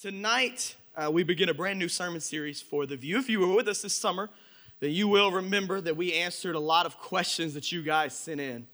[0.00, 3.18] Tonight, uh, we begin a brand new sermon series for The Vue.
[3.18, 4.30] If you were with us this summer,
[4.78, 8.40] then you will remember that we answered a lot of questions that you guys sent
[8.40, 8.66] in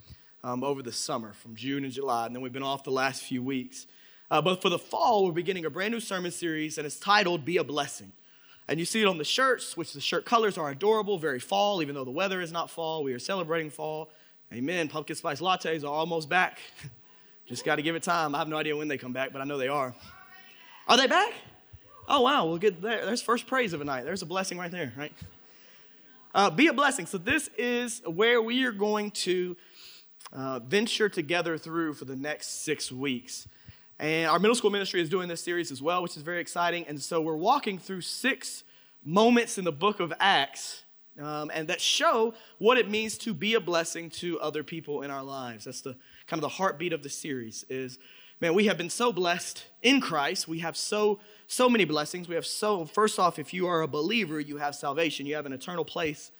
[0.45, 3.25] um, over the summer from June and July, and then we've been off the last
[3.25, 3.89] few weeks.
[4.31, 7.45] Uh, but for the fall, we're beginning a brand new sermon series, and it's titled
[7.45, 8.13] Be a Blessing.
[8.69, 11.83] And you see it on the shirts, which the shirt colors are adorable, very fall,
[11.83, 13.03] even though the weather is not fall.
[13.03, 14.11] We are celebrating fall.
[14.53, 14.87] Amen.
[14.87, 16.61] Pumpkin spice lattes are almost back.
[17.47, 18.33] Just got to give it time.
[18.37, 19.93] I have no idea when they come back, but I know they are.
[20.89, 21.33] Are they back?
[22.09, 22.47] Oh, wow.
[22.47, 22.81] Well, good.
[22.81, 23.05] There.
[23.05, 24.05] There's first praise of a night.
[24.05, 25.13] There's a blessing right there, right?
[26.33, 27.07] Uh, be a blessing.
[27.07, 29.57] So, this is where we are going to
[30.33, 33.49] uh, venture together through for the next six weeks.
[33.99, 36.87] And our middle school ministry is doing this series as well, which is very exciting.
[36.87, 38.63] And so, we're walking through six
[39.05, 40.85] moments in the book of Acts
[41.21, 45.11] um, and that show what it means to be a blessing to other people in
[45.11, 45.65] our lives.
[45.65, 45.97] That's the
[46.27, 47.99] kind of the heartbeat of the series is
[48.41, 50.49] man, we have been so blessed in Christ.
[50.49, 52.29] We have so, so many blessings.
[52.29, 55.47] We have so, first off, if you are a believer, you have salvation, you have
[55.47, 56.31] an eternal place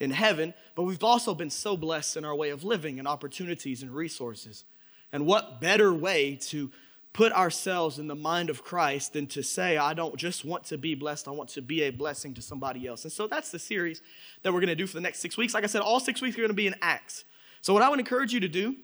[0.00, 3.82] in heaven, but we've also been so blessed in our way of living and opportunities
[3.82, 4.64] and resources.
[5.12, 6.70] And what better way to
[7.12, 10.76] put ourselves in the mind of Christ than to say, I don't just want to
[10.76, 13.04] be blessed, I want to be a blessing to somebody else.
[13.04, 14.02] And so that's the series
[14.42, 15.54] that we're going to do for the next six weeks.
[15.54, 17.24] Like I said, all six weeks are going to be in Acts.
[17.60, 18.74] So, what I would encourage you to do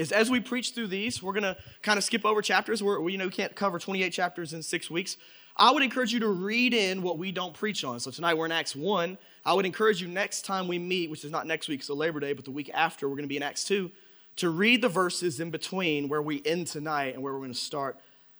[0.00, 2.82] is as we preach through these, we're going to kind of skip over chapters.
[2.82, 5.18] We're, we, you know, we can't cover 28 chapters in six weeks.
[5.56, 8.00] I would encourage you to read in what we don't preach on.
[8.00, 9.18] So tonight we're in Acts 1.
[9.44, 12.18] I would encourage you next time we meet, which is not next week, so Labor
[12.18, 13.90] Day, but the week after, we're going to be in Acts 2,
[14.36, 17.58] to read the verses in between where we end tonight and where we're going to
[17.58, 17.98] start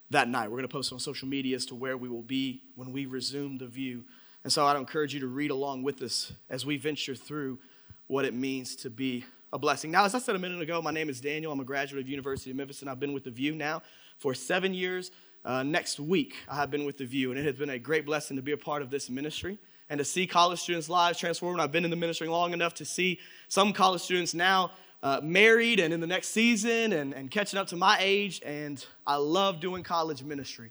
[0.08, 0.44] that night.
[0.50, 3.04] We're going to post on social media as to where we will be when we
[3.04, 4.02] resume the Vue.
[4.44, 7.58] And so I'd encourage you to read along with us as we venture through
[8.06, 9.90] what it means to be a blessing.
[9.90, 11.50] Now, as I said a minute ago, my name is Daniel.
[11.50, 13.82] I'm a graduate of University of Memphis, and I've been with The Vue now
[14.18, 15.10] for seven years.
[15.44, 18.06] Uh, next week, I have been with The Vue, and it has been a great
[18.06, 21.60] blessing to be a part of this ministry and to see college students' lives transformed.
[21.60, 24.70] I've been in the ministry long enough to see some college students now
[25.02, 28.84] uh, married and in the next season and, and catching up to my age, and
[29.04, 30.70] I love doing college ministry.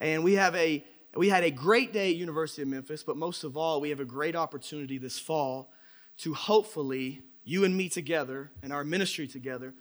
[0.00, 0.82] And we have a
[1.14, 3.98] we had a great day at University of Memphis, but most of all, we have
[3.98, 5.72] a great opportunity this fall
[6.18, 9.72] to hopefully you and me together and our ministry together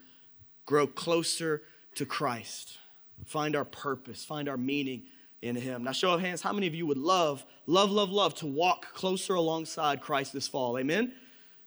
[0.66, 1.62] grow closer
[1.96, 2.78] to Christ,
[3.26, 5.04] find our purpose, find our meaning
[5.42, 5.84] in Him.
[5.84, 8.94] Now, show of hands, how many of you would love, love, love, love to walk
[8.94, 10.78] closer alongside Christ this fall?
[10.78, 11.12] Amen?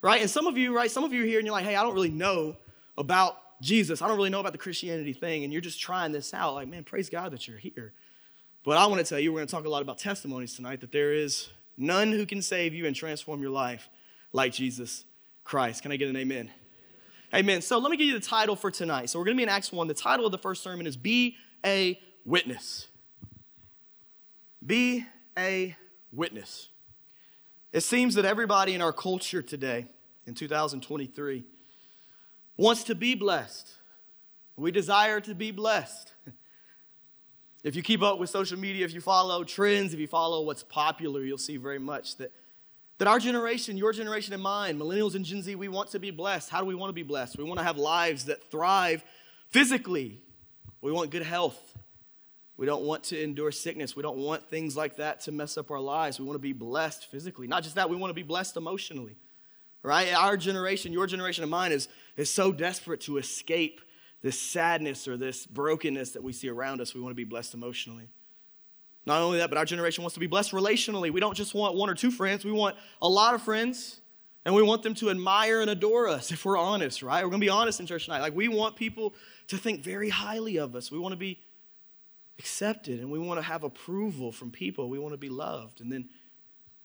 [0.00, 0.22] Right?
[0.22, 1.94] And some of you, right, some of you here and you're like, hey, I don't
[1.94, 2.56] really know
[2.96, 4.00] about Jesus.
[4.00, 5.44] I don't really know about the Christianity thing.
[5.44, 6.54] And you're just trying this out.
[6.54, 7.92] Like, man, praise God that you're here.
[8.64, 10.80] But I want to tell you, we're going to talk a lot about testimonies tonight,
[10.80, 13.90] that there is none who can save you and transform your life
[14.32, 15.04] like Jesus
[15.50, 15.82] Christ.
[15.82, 16.48] Can I get an amen?
[17.34, 17.60] Amen.
[17.60, 19.10] So let me give you the title for tonight.
[19.10, 19.88] So we're going to be in Acts 1.
[19.88, 22.86] The title of the first sermon is Be a Witness.
[24.64, 25.04] Be
[25.36, 25.74] a
[26.12, 26.68] Witness.
[27.72, 29.88] It seems that everybody in our culture today,
[30.24, 31.42] in 2023,
[32.56, 33.74] wants to be blessed.
[34.56, 36.12] We desire to be blessed.
[37.64, 40.62] If you keep up with social media, if you follow trends, if you follow what's
[40.62, 42.30] popular, you'll see very much that
[43.00, 46.10] that our generation, your generation and mine, millennials and Gen Z, we want to be
[46.10, 46.50] blessed.
[46.50, 47.38] How do we want to be blessed?
[47.38, 49.02] We want to have lives that thrive
[49.48, 50.20] physically.
[50.82, 51.58] We want good health.
[52.58, 53.96] We don't want to endure sickness.
[53.96, 56.20] We don't want things like that to mess up our lives.
[56.20, 57.46] We want to be blessed physically.
[57.46, 59.16] Not just that, we want to be blessed emotionally.
[59.82, 60.12] Right?
[60.12, 61.88] Our generation, your generation and mine, is,
[62.18, 63.80] is so desperate to escape
[64.20, 66.94] this sadness or this brokenness that we see around us.
[66.94, 68.10] We want to be blessed emotionally.
[69.06, 71.10] Not only that, but our generation wants to be blessed relationally.
[71.10, 74.00] We don't just want one or two friends, we want a lot of friends.
[74.44, 77.22] And we want them to admire and adore us if we're honest, right?
[77.22, 78.20] We're going to be honest in church tonight.
[78.20, 79.14] Like, we want people
[79.48, 80.90] to think very highly of us.
[80.90, 81.40] We want to be
[82.38, 84.88] accepted and we want to have approval from people.
[84.88, 85.82] We want to be loved.
[85.82, 86.08] And then,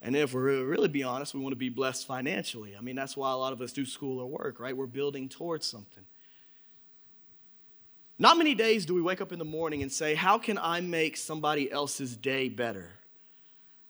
[0.02, 2.76] and if we're really be honest, we want to be blessed financially.
[2.78, 4.76] I mean, that's why a lot of us do school or work, right?
[4.76, 6.04] We're building towards something.
[8.18, 10.82] Not many days do we wake up in the morning and say, How can I
[10.82, 12.92] make somebody else's day better?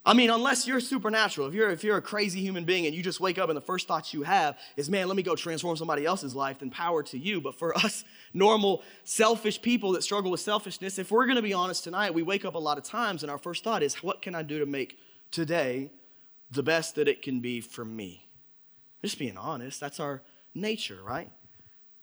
[0.08, 3.02] I mean, unless you're supernatural, if you're, if you're a crazy human being and you
[3.02, 5.76] just wake up and the first thoughts you have is, man, let me go transform
[5.78, 7.42] somebody else's life, then power to you.
[7.42, 11.84] But for us normal, selfish people that struggle with selfishness, if we're gonna be honest
[11.84, 14.36] tonight, we wake up a lot of times and our first thought is, what can
[14.36, 15.00] I do to make
[15.32, 15.92] today
[16.52, 18.28] the best that it can be for me?
[19.02, 20.22] Just being honest, that's our
[20.54, 21.32] nature, right?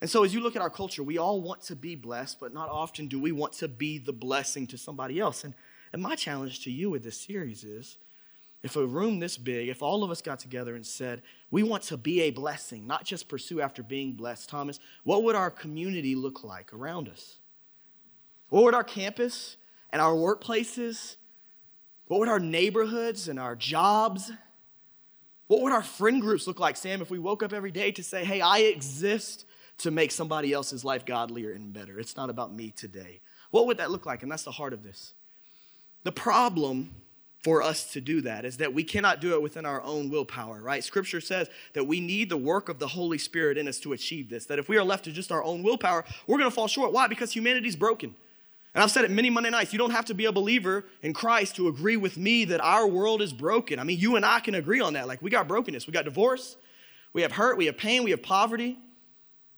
[0.03, 2.53] And so, as you look at our culture, we all want to be blessed, but
[2.53, 5.45] not often do we want to be the blessing to somebody else.
[5.45, 5.55] And,
[5.93, 7.99] and my challenge to you with this series is
[8.65, 11.23] if a room this big, if all of us got together and said,
[11.53, 15.37] we want to be a blessing, not just pursue after being blessed, Thomas, what would
[15.37, 17.37] our community look like around us?
[18.49, 19.57] What would our campus
[19.91, 21.15] and our workplaces?
[22.09, 24.33] What would our neighborhoods and our jobs?
[25.47, 28.03] What would our friend groups look like, Sam, if we woke up every day to
[28.03, 29.45] say, hey, I exist
[29.79, 31.99] to make somebody else's life godlier and better?
[31.99, 33.21] It's not about me today.
[33.51, 34.23] What would that look like?
[34.23, 35.15] And that's the heart of this.
[36.05, 36.95] The problem
[37.43, 40.61] for us to do that is that we cannot do it within our own willpower,
[40.63, 40.85] right?
[40.85, 44.31] Scripture says that we need the work of the Holy Spirit in us to achieve
[44.31, 44.47] this.
[44.47, 46.93] That if we are left to just our own willpower, we're going to fall short.
[46.93, 47.09] Why?
[47.09, 48.15] Because humanity's broken.
[48.75, 49.73] And I've said it many Monday nights.
[49.73, 52.87] You don't have to be a believer in Christ to agree with me that our
[52.87, 53.79] world is broken.
[53.79, 55.07] I mean, you and I can agree on that.
[55.09, 56.57] Like, we got brokenness, we got divorce,
[57.13, 58.79] we have hurt, we have pain, we have poverty.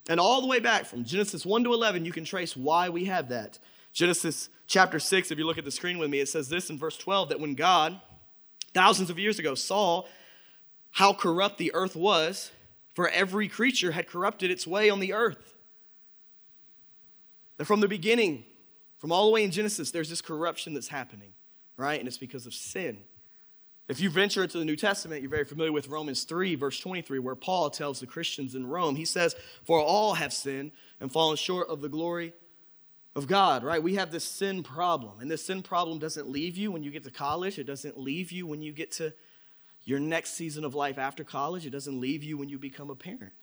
[0.08, 3.06] And all the way back from Genesis 1 to 11, you can trace why we
[3.06, 3.58] have that.
[3.92, 6.78] Genesis chapter 6, if you look at the screen with me, it says this in
[6.78, 8.00] verse 12 that when God,
[8.74, 10.04] thousands of years ago, saw
[10.90, 12.50] how corrupt the earth was,
[12.92, 15.54] for every creature had corrupted its way on the earth.
[17.56, 18.44] That from the beginning,
[18.98, 21.32] from all the way in Genesis, there's this corruption that's happening,
[21.76, 21.98] right?
[21.98, 22.98] And it's because of sin.
[23.86, 27.18] If you venture into the New Testament, you're very familiar with Romans 3, verse 23,
[27.18, 30.70] where Paul tells the Christians in Rome, he says, For all have sinned
[31.00, 32.32] and fallen short of the glory
[33.14, 33.82] of God, right?
[33.82, 35.20] We have this sin problem.
[35.20, 38.32] And this sin problem doesn't leave you when you get to college, it doesn't leave
[38.32, 39.12] you when you get to
[39.84, 42.94] your next season of life after college, it doesn't leave you when you become a
[42.94, 43.34] parent.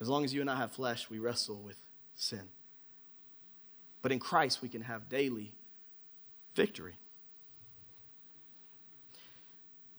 [0.00, 1.80] As long as you and I have flesh, we wrestle with
[2.14, 2.42] sin.
[4.00, 5.52] But in Christ, we can have daily
[6.54, 6.94] victory.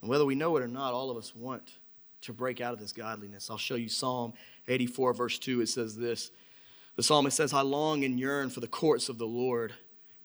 [0.02, 1.74] And whether we know it or not, all of us want
[2.22, 3.50] to break out of this godliness.
[3.50, 4.34] I'll show you Psalm
[4.68, 5.62] 84, verse 2.
[5.62, 6.32] It says this
[6.96, 9.74] The psalmist says, I long and yearn for the courts of the Lord.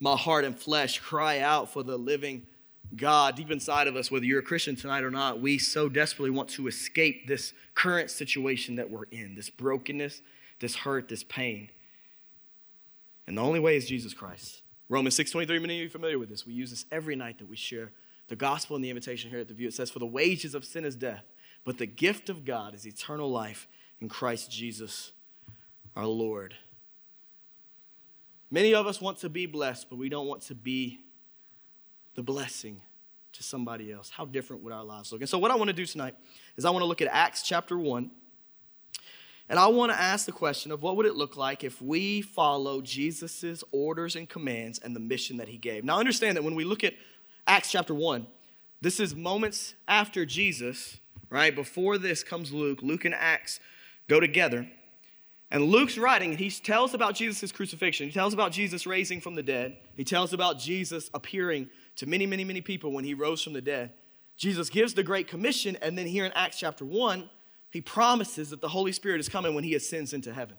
[0.01, 2.47] My heart and flesh cry out for the living
[2.97, 3.37] God.
[3.37, 6.49] Deep inside of us, whether you're a Christian tonight or not, we so desperately want
[6.51, 10.21] to escape this current situation that we're in this brokenness,
[10.61, 11.71] this hurt, this pain.
[13.27, 14.63] And the only way is Jesus Christ.
[14.89, 16.45] Romans 6.23, many of you are familiar with this.
[16.45, 17.93] We use this every night that we share
[18.32, 19.69] the gospel and the invitation here at the Vue.
[19.69, 21.23] It says, For the wages of sin is death,
[21.64, 23.69] but the gift of God is eternal life
[24.00, 25.12] in Christ Jesus
[25.94, 26.55] our Lord.
[28.50, 31.00] Many of us want to be blessed, but we don't want to be
[32.14, 32.81] the blessing
[33.34, 34.08] to somebody else.
[34.08, 35.20] How different would our lives look?
[35.20, 36.14] And so, what I want to do tonight
[36.56, 38.11] is I want to look at Acts chapter 1
[39.50, 42.23] and I want to ask the question of what would it look like if we
[42.23, 45.85] follow Jesus' orders and commands and the mission that he gave.
[45.85, 46.94] Now, understand that when we look at
[47.47, 48.27] Acts chapter 1,
[48.81, 50.99] this is moments after Jesus,
[51.31, 51.55] right?
[51.55, 52.81] Before this comes Luke.
[52.83, 53.61] Luke and Acts
[54.09, 54.69] go together.
[55.50, 58.06] And Luke's writing, and he tells about Jesus' crucifixion.
[58.06, 59.77] He tells about Jesus raising from the dead.
[59.94, 63.61] He tells about Jesus appearing to many, many, many people when he rose from the
[63.61, 63.93] dead.
[64.38, 67.29] Jesus gives the Great Commission, and then here in Acts chapter 1,
[67.71, 70.56] he promises that the Holy Spirit is coming when he ascends into heaven.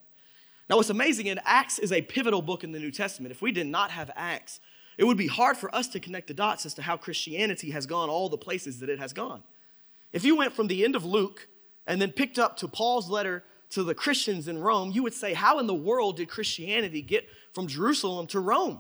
[0.70, 3.32] Now, what's amazing in Acts is a pivotal book in the New Testament.
[3.32, 4.60] If we did not have Acts,
[4.98, 7.86] it would be hard for us to connect the dots as to how Christianity has
[7.86, 9.44] gone all the places that it has gone.
[10.12, 11.48] If you went from the end of Luke
[11.88, 15.34] and then picked up to Paul's letter to the Christians in Rome, you would say,
[15.34, 18.80] How in the world did Christianity get from Jerusalem to Rome?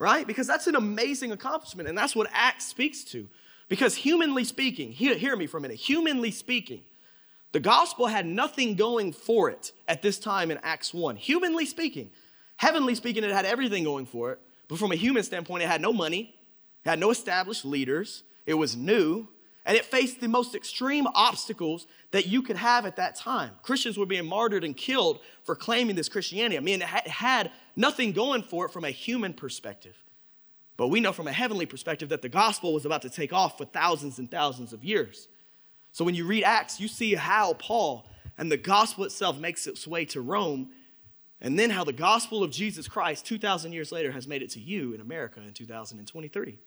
[0.00, 0.26] Right?
[0.26, 3.28] Because that's an amazing accomplishment, and that's what Acts speaks to.
[3.68, 6.82] Because humanly speaking, hear, hear me for a minute, humanly speaking,
[7.52, 11.16] the gospel had nothing going for it at this time in Acts 1.
[11.16, 12.10] Humanly speaking,
[12.56, 14.40] heavenly speaking, it had everything going for it.
[14.68, 16.34] But from a human standpoint, it had no money,
[16.84, 19.28] it had no established leaders, it was new,
[19.64, 23.52] and it faced the most extreme obstacles that you could have at that time.
[23.62, 26.56] Christians were being martyred and killed for claiming this Christianity.
[26.56, 29.94] I mean, it had nothing going for it from a human perspective.
[30.78, 33.58] But we know from a heavenly perspective that the gospel was about to take off
[33.58, 35.28] for thousands and thousands of years.
[35.92, 38.08] So when you read Acts, you see how Paul
[38.38, 40.70] and the gospel itself makes its way to Rome,
[41.40, 44.60] and then how the gospel of Jesus Christ 2,000 years later has made it to
[44.60, 46.58] you in America in 2023.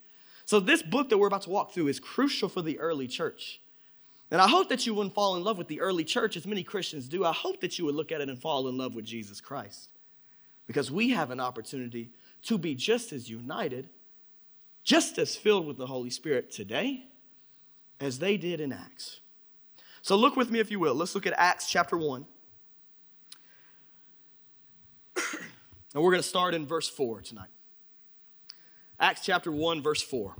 [0.45, 3.61] So this book that we're about to walk through is crucial for the early church.
[4.31, 6.63] And I hope that you wouldn't fall in love with the early church as many
[6.63, 7.25] Christians do.
[7.25, 9.89] I hope that you would look at it and fall in love with Jesus Christ.
[10.67, 12.09] Because we have an opportunity
[12.43, 13.89] to be just as united,
[14.83, 17.05] just as filled with the Holy Spirit today
[17.99, 19.19] as they did in Acts.
[20.01, 20.95] So look with me, if you will.
[20.95, 22.25] Let's look at Acts chapter 1.
[25.93, 27.49] And we're going to start in verse 4 tonight.
[28.99, 30.35] Acts chapter 1, verse 4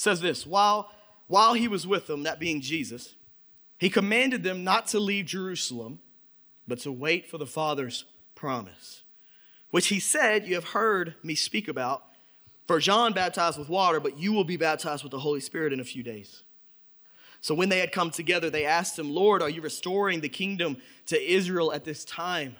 [0.00, 0.90] says this while,
[1.26, 3.14] while he was with them, that being Jesus,
[3.78, 5.98] he commanded them not to leave Jerusalem,
[6.66, 9.02] but to wait for the Father's promise,
[9.70, 12.04] which he said, You have heard me speak about.
[12.66, 15.80] For John baptized with water, but you will be baptized with the Holy Spirit in
[15.80, 16.44] a few days.
[17.40, 20.76] So when they had come together, they asked him, Lord, are you restoring the kingdom
[21.06, 22.56] to Israel at this time?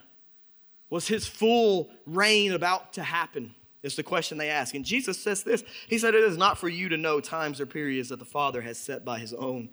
[0.90, 3.54] Was his full reign about to happen?
[3.82, 4.74] Is the question they ask.
[4.74, 7.66] And Jesus says this He said, It is not for you to know times or
[7.66, 9.70] periods that the Father has set by his own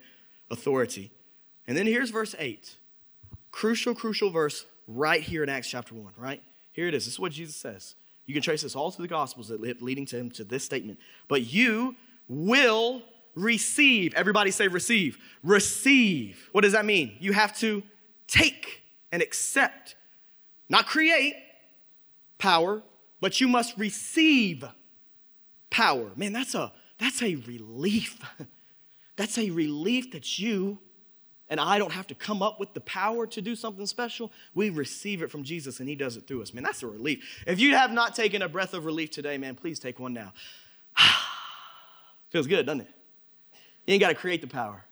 [0.50, 1.10] authority.
[1.66, 2.76] And then here's verse 8.
[3.50, 6.42] Crucial, crucial verse right here in Acts chapter 1, right?
[6.72, 7.04] Here it is.
[7.04, 7.94] This is what Jesus says.
[8.24, 10.98] You can trace this all through the Gospels that leading to him to this statement.
[11.28, 11.96] But you
[12.28, 13.02] will
[13.34, 14.14] receive.
[14.14, 15.18] Everybody say receive.
[15.42, 16.48] Receive.
[16.52, 17.16] What does that mean?
[17.20, 17.82] You have to
[18.26, 19.96] take and accept,
[20.68, 21.34] not create
[22.38, 22.82] power,
[23.20, 24.64] but you must receive
[25.70, 26.10] power.
[26.16, 28.20] Man, that's a that's a relief.
[29.16, 30.78] That's a relief that you
[31.50, 34.30] and I don't have to come up with the power to do something special.
[34.54, 36.52] We receive it from Jesus and He does it through us.
[36.52, 37.42] Man, that's a relief.
[37.46, 40.32] If you have not taken a breath of relief today, man, please take one now.
[42.30, 42.88] Feels good, doesn't it?
[43.86, 44.84] You ain't got to create the power.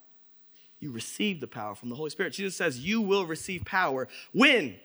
[0.81, 2.33] You receive the power from the Holy Spirit.
[2.33, 4.77] Jesus says you will receive power when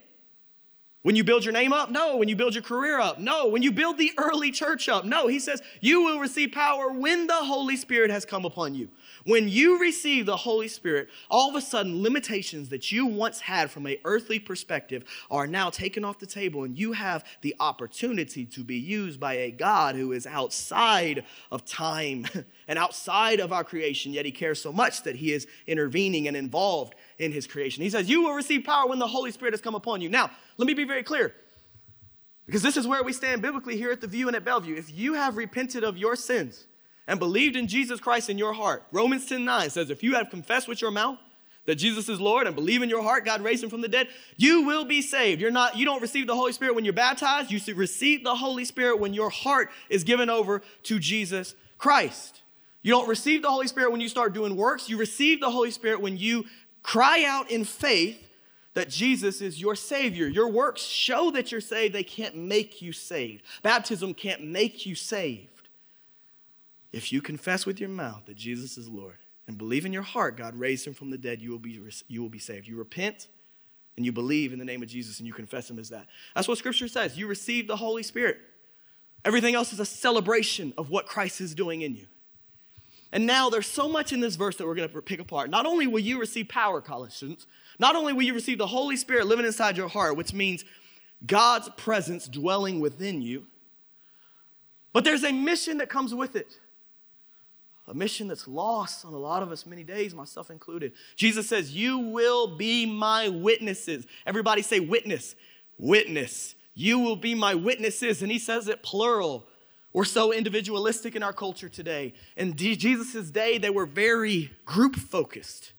[1.03, 1.89] when you build your name up?
[1.89, 2.17] No.
[2.17, 3.19] When you build your career up?
[3.19, 3.47] No.
[3.47, 5.03] When you build the early church up?
[5.03, 5.27] No.
[5.27, 8.89] He says, You will receive power when the Holy Spirit has come upon you.
[9.25, 13.69] When you receive the Holy Spirit, all of a sudden, limitations that you once had
[13.69, 18.45] from an earthly perspective are now taken off the table, and you have the opportunity
[18.45, 22.25] to be used by a God who is outside of time
[22.67, 26.37] and outside of our creation, yet He cares so much that He is intervening and
[26.37, 27.83] involved in His creation.
[27.83, 30.09] He says, You will receive power when the Holy Spirit has come upon you.
[30.09, 31.33] Now, let me be very clear.
[32.45, 34.75] Because this is where we stand biblically here at the Vue and at Bellevue.
[34.75, 36.65] If you have repented of your sins
[37.07, 40.29] and believed in Jesus Christ in your heart, Romans 10 9 says, if you have
[40.29, 41.17] confessed with your mouth
[41.65, 44.07] that Jesus is Lord and believe in your heart God raised him from the dead,
[44.35, 45.39] you will be saved.
[45.39, 48.65] You're not, you don't receive the Holy Spirit when you're baptized, you receive the Holy
[48.65, 52.41] Spirit when your heart is given over to Jesus Christ.
[52.81, 54.89] You don't receive the Holy Spirit when you start doing works.
[54.89, 56.45] You receive the Holy Spirit when you
[56.83, 58.27] cry out in faith
[58.73, 60.27] that Jesus is your Savior.
[60.27, 63.43] Your works show that you're saved, they can't make you saved.
[63.63, 65.67] Baptism can't make you saved.
[66.91, 70.37] If you confess with your mouth that Jesus is Lord and believe in your heart
[70.37, 72.67] God raised him from the dead, you will be, you will be saved.
[72.67, 73.27] You repent
[73.97, 76.07] and you believe in the name of Jesus and you confess him as that.
[76.35, 77.17] That's what Scripture says.
[77.17, 78.37] You receive the Holy Spirit.
[79.23, 82.07] Everything else is a celebration of what Christ is doing in you.
[83.11, 85.49] And now there's so much in this verse that we're going to pick apart.
[85.49, 87.45] Not only will you receive power, college students,
[87.77, 90.63] not only will you receive the Holy Spirit living inside your heart, which means
[91.25, 93.47] God's presence dwelling within you,
[94.93, 96.59] but there's a mission that comes with it.
[97.87, 100.93] A mission that's lost on a lot of us many days, myself included.
[101.15, 104.05] Jesus says, You will be my witnesses.
[104.25, 105.35] Everybody say witness.
[105.77, 106.55] Witness.
[106.73, 108.21] You will be my witnesses.
[108.21, 109.45] And he says it plural.
[109.93, 112.13] We're so individualistic in our culture today.
[112.37, 115.73] In Jesus' day, they were very group focused.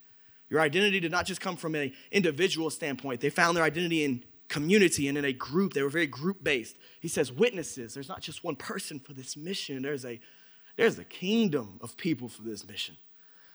[0.50, 4.22] Your identity did not just come from an individual standpoint, they found their identity in
[4.48, 5.72] community and in a group.
[5.72, 6.76] They were very group based.
[7.00, 7.94] He says, witnesses.
[7.94, 10.20] There's not just one person for this mission, there's a,
[10.76, 12.96] there's a kingdom of people for this mission.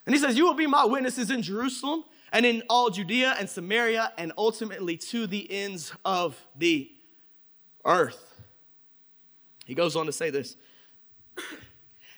[0.08, 3.48] And he says, You will be my witnesses in Jerusalem and in all Judea and
[3.48, 6.90] Samaria and ultimately to the ends of the
[7.86, 8.37] earth.
[9.68, 10.56] He goes on to say this.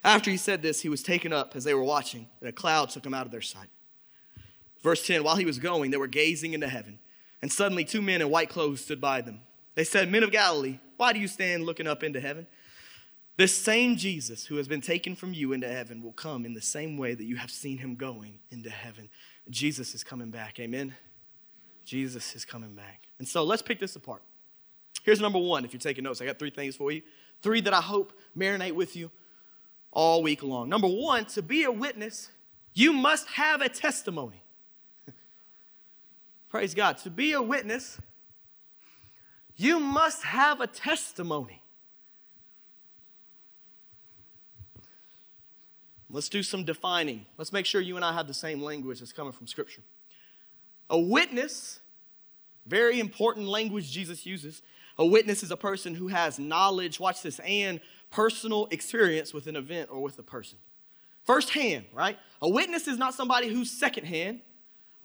[0.03, 2.89] After he said this, he was taken up as they were watching, and a cloud
[2.89, 3.69] took him out of their sight.
[4.81, 6.99] Verse 10 While he was going, they were gazing into heaven,
[7.41, 9.41] and suddenly two men in white clothes stood by them.
[9.75, 12.47] They said, Men of Galilee, why do you stand looking up into heaven?
[13.37, 16.61] This same Jesus who has been taken from you into heaven will come in the
[16.61, 19.09] same way that you have seen him going into heaven.
[19.49, 20.59] Jesus is coming back.
[20.59, 20.93] Amen.
[21.85, 23.07] Jesus is coming back.
[23.17, 24.21] And so let's pick this apart.
[25.03, 26.21] Here's number one if you're taking notes.
[26.21, 27.01] I got three things for you.
[27.41, 29.11] Three that I hope marinate with you
[29.91, 30.69] all week long.
[30.69, 32.29] Number one, to be a witness,
[32.73, 34.43] you must have a testimony.
[36.49, 36.97] Praise God.
[36.99, 37.99] To be a witness,
[39.55, 41.61] you must have a testimony.
[46.09, 47.25] Let's do some defining.
[47.37, 49.83] Let's make sure you and I have the same language that's coming from Scripture.
[50.89, 51.81] A witness,
[52.65, 54.63] very important language Jesus uses.
[54.99, 57.79] A witness is a person who has knowledge, watch this, and
[58.11, 60.57] personal experience with an event or with a person.
[61.23, 62.17] Firsthand, right?
[62.41, 64.41] A witness is not somebody who's secondhand.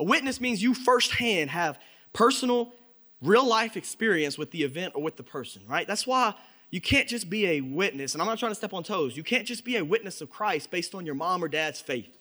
[0.01, 1.79] A witness means you firsthand have
[2.13, 2.73] personal,
[3.23, 5.87] real life experience with the event or with the person, right?
[5.87, 6.35] That's why
[6.71, 9.17] you can't just be a witness, and I'm not trying to step on toes.
[9.17, 12.19] You can't just be a witness of Christ based on your mom or dad's faith.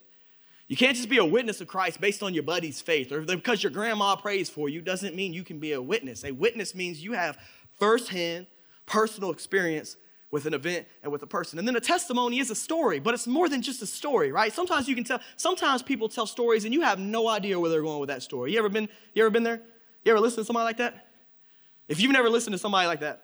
[0.66, 3.62] You can't just be a witness of Christ based on your buddy's faith or because
[3.62, 6.24] your grandma prays for you doesn't mean you can be a witness.
[6.24, 7.36] A witness means you have
[7.84, 8.46] firsthand
[8.86, 9.98] personal experience
[10.30, 11.58] with an event and with a person.
[11.58, 14.50] And then a testimony is a story, but it's more than just a story, right?
[14.50, 17.82] Sometimes you can tell, sometimes people tell stories and you have no idea where they're
[17.82, 18.52] going with that story.
[18.52, 19.60] You ever been, you ever been there?
[20.02, 21.08] You ever listen to somebody like that?
[21.86, 23.22] If you've never listened to somebody like that,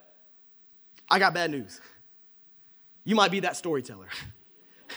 [1.11, 1.81] I got bad news.
[3.05, 4.09] You might be that storyteller.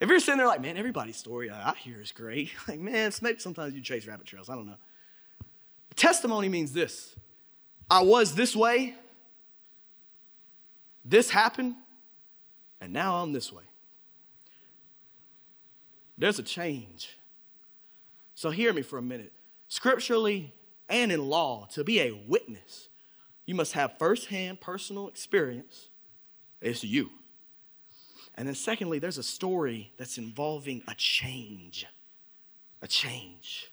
[0.00, 2.52] if you're sitting there like, man, everybody's story I hear is great.
[2.68, 4.48] Like, man, sometimes you chase rabbit trails.
[4.48, 4.78] I don't know.
[5.96, 7.16] Testimony means this
[7.90, 8.94] I was this way,
[11.04, 11.74] this happened,
[12.80, 13.64] and now I'm this way.
[16.16, 17.18] There's a change.
[18.34, 19.32] So hear me for a minute.
[19.68, 20.52] Scripturally
[20.88, 22.88] and in law, to be a witness,
[23.46, 25.88] you must have firsthand personal experience.
[26.60, 27.10] It's you.
[28.36, 31.86] And then, secondly, there's a story that's involving a change.
[32.82, 33.69] A change.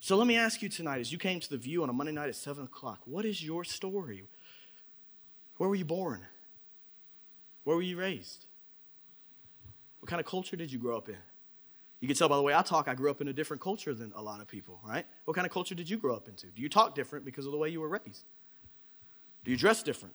[0.00, 2.12] So let me ask you tonight, as you came to the Vue on a Monday
[2.12, 4.24] night at 7 o'clock, what is your story?
[5.56, 6.20] Where were you born?
[7.64, 8.46] Where were you raised?
[10.00, 11.16] What kind of culture did you grow up in?
[12.00, 13.94] You can tell by the way I talk, I grew up in a different culture
[13.94, 15.06] than a lot of people, right?
[15.24, 16.46] What kind of culture did you grow up into?
[16.46, 18.24] Do you talk different because of the way you were raised?
[19.44, 20.14] Do you dress different?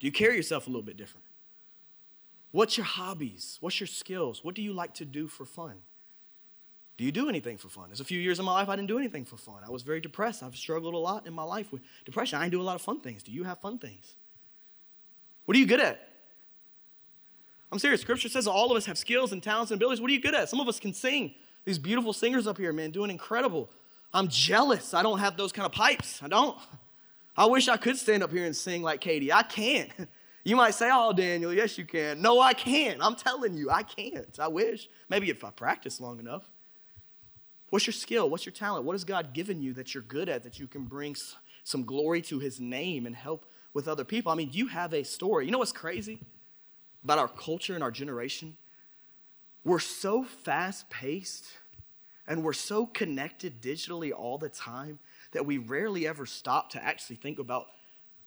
[0.00, 1.26] Do you carry yourself a little bit different?
[2.50, 3.58] What's your hobbies?
[3.60, 4.42] What's your skills?
[4.42, 5.74] What do you like to do for fun?
[7.02, 7.86] Do you do anything for fun?
[7.88, 9.56] There's a few years in my life I didn't do anything for fun.
[9.66, 10.40] I was very depressed.
[10.40, 12.38] I've struggled a lot in my life with depression.
[12.38, 13.24] I didn't do a lot of fun things.
[13.24, 14.14] Do you have fun things?
[15.44, 15.98] What are you good at?
[17.72, 18.02] I'm serious.
[18.02, 20.00] Scripture says all of us have skills and talents and abilities.
[20.00, 20.48] What are you good at?
[20.48, 21.34] Some of us can sing.
[21.64, 23.68] These beautiful singers up here, man, doing incredible.
[24.14, 24.94] I'm jealous.
[24.94, 26.22] I don't have those kind of pipes.
[26.22, 26.56] I don't.
[27.36, 29.32] I wish I could stand up here and sing like Katie.
[29.32, 29.90] I can't.
[30.44, 32.20] You might say, Oh, Daniel, yes, you can.
[32.20, 33.00] No, I can't.
[33.00, 34.40] I'm telling you, I can't.
[34.40, 34.88] I wish.
[35.08, 36.42] Maybe if I practice long enough.
[37.72, 38.28] What's your skill?
[38.28, 38.84] What's your talent?
[38.84, 41.16] What has God given you that you're good at that you can bring
[41.64, 44.30] some glory to His name and help with other people?
[44.30, 45.46] I mean, you have a story.
[45.46, 46.20] You know what's crazy
[47.02, 48.58] about our culture and our generation?
[49.64, 51.46] We're so fast paced
[52.28, 54.98] and we're so connected digitally all the time
[55.30, 57.68] that we rarely ever stop to actually think about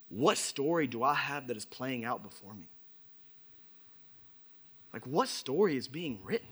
[0.09, 2.69] what story do I have that is playing out before me?
[4.91, 6.47] Like, what story is being written?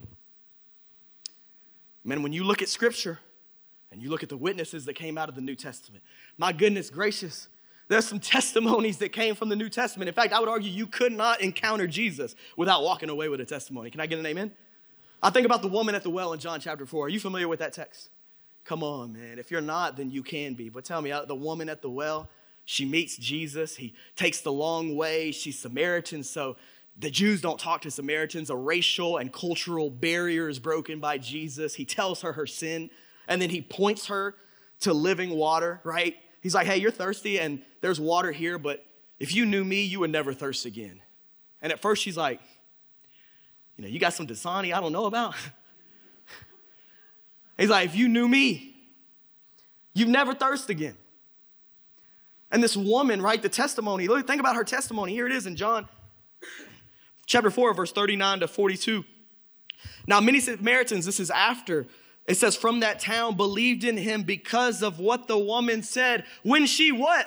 [2.04, 3.20] Man, when you look at Scripture
[3.92, 6.04] and you look at the witnesses that came out of the New Testament,
[6.38, 7.48] my goodness gracious,
[7.88, 10.08] there's some testimonies that came from the New Testament.
[10.08, 13.46] In fact, I would argue you could not encounter Jesus without walking away with a
[13.46, 13.90] testimony.
[13.90, 14.52] Can I get an amen?
[15.22, 17.06] I think about the woman at the well in John chapter 4.
[17.06, 18.10] Are you familiar with that text?
[18.66, 19.40] Come on, man.
[19.40, 20.70] If you're not, then you can be.
[20.70, 22.30] But tell me, uh, the woman at the well,
[22.66, 23.76] she meets Jesus.
[23.76, 25.32] He takes the long way.
[25.32, 26.56] She's Samaritan, so
[26.98, 28.50] the Jews don't talk to Samaritans.
[28.50, 31.76] A racial and cultural barrier is broken by Jesus.
[31.76, 32.90] He tells her her sin,
[33.28, 34.36] and then he points her
[34.82, 36.16] to living water, right?
[36.42, 38.86] He's like, hey, you're thirsty, and there's water here, but
[39.20, 41.02] if you knew me, you would never thirst again.
[41.62, 42.42] And at first, she's like,
[43.78, 45.36] you know, you got some Dasani I don't know about?
[47.58, 48.76] He's like, if you knew me,
[49.94, 50.98] you'd never thirst again.
[52.52, 55.14] And this woman, right, the testimony, look, think about her testimony.
[55.14, 55.88] Here it is in John
[57.26, 59.06] chapter 4, verse 39 to 42.
[60.08, 61.88] Now, many Samaritans, this is after,
[62.28, 66.66] it says, from that town believed in him because of what the woman said when
[66.66, 67.26] she what?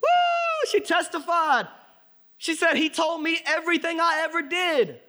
[0.00, 0.70] Woo!
[0.70, 1.68] She testified.
[2.38, 5.00] She said, He told me everything I ever did.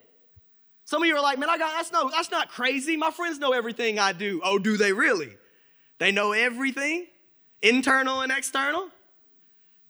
[0.85, 2.95] Some of you are like, man, I got that's no, that's not crazy.
[2.95, 4.39] My friends know everything I do.
[4.43, 5.31] Oh, do they really?
[5.97, 7.07] They know everything,
[7.61, 8.89] internal and external.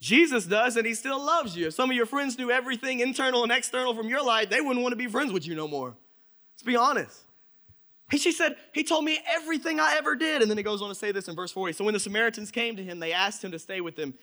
[0.05, 1.71] Jesus does, and he still loves you.
[1.71, 4.91] Some of your friends knew everything internal and external from your life, they wouldn't want
[4.91, 5.95] to be friends with you no more.
[6.53, 7.21] Let's be honest.
[8.11, 10.43] He, she said, He told me everything I ever did.
[10.43, 11.73] And then he goes on to say this in verse 40.
[11.73, 14.13] So when the Samaritans came to him, they asked him to stay with them,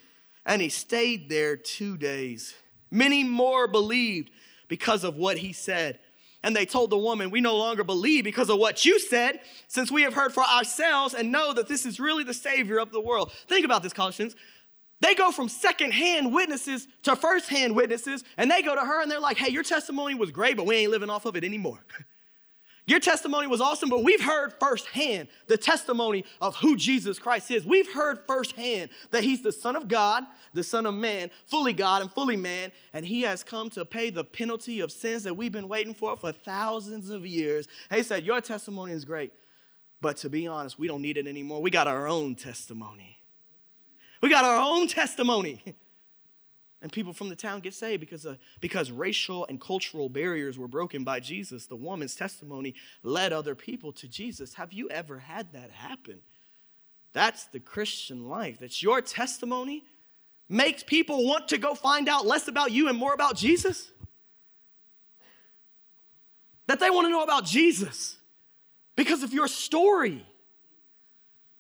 [0.47, 2.55] and he stayed there two days.
[2.93, 4.31] Many more believed
[4.69, 5.99] because of what he said.
[6.45, 9.91] And they told the woman, We no longer believe because of what you said, since
[9.91, 13.01] we have heard for ourselves and know that this is really the Savior of the
[13.01, 13.33] world.
[13.49, 14.37] Think about this, Colossians.
[15.03, 19.19] They go from secondhand witnesses to firsthand witnesses, and they go to her and they're
[19.19, 21.81] like, hey, your testimony was great, but we ain't living off of it anymore.
[22.85, 27.65] Your testimony was awesome, but we've heard firsthand the testimony of who Jesus Christ is.
[27.65, 32.03] We've heard firsthand that He's the Son of God, the Son of Man, fully God
[32.03, 35.53] and fully man, and He has come to pay the penalty of sins that we've
[35.53, 37.69] been waiting for for thousands of years.
[37.89, 39.33] He said, Your testimony is great,
[40.01, 41.63] but to be honest, we don't need it anymore.
[41.63, 43.22] We got our own testimony.
[44.23, 45.63] We got our own testimony.
[46.81, 50.67] And people from the town get saved because, uh, because racial and cultural barriers were
[50.67, 51.67] broken by Jesus.
[51.67, 54.55] The woman's testimony led other people to Jesus.
[54.55, 56.19] Have you ever had that happen?
[57.13, 58.59] That's the Christian life.
[58.59, 59.85] That's your testimony
[60.49, 63.93] makes people want to go find out less about you and more about Jesus.
[66.67, 68.17] That they want to know about Jesus
[68.97, 70.27] because of your story,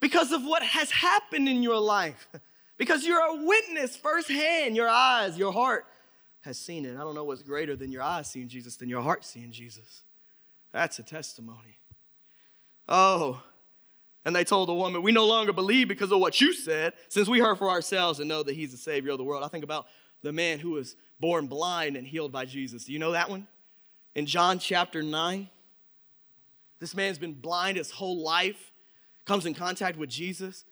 [0.01, 2.29] because of what has happened in your life
[2.83, 4.75] Because you're a witness firsthand.
[4.75, 5.87] Your eyes, your heart
[6.40, 6.97] has seen it.
[6.97, 10.03] I don't know what's greater than your eyes seeing Jesus than your heart seeing Jesus.
[10.73, 11.79] That's a testimony.
[12.88, 13.40] Oh,
[14.25, 17.29] and they told the woman, We no longer believe because of what you said, since
[17.29, 19.45] we heard for ourselves and know that he's the Savior of the world.
[19.45, 19.87] I think about
[20.23, 22.87] the man who was born blind and healed by Jesus.
[22.87, 23.47] Do you know that one?
[24.16, 25.49] In John chapter 9,
[26.81, 28.73] this man's been blind his whole life,
[29.25, 30.64] comes in contact with Jesus.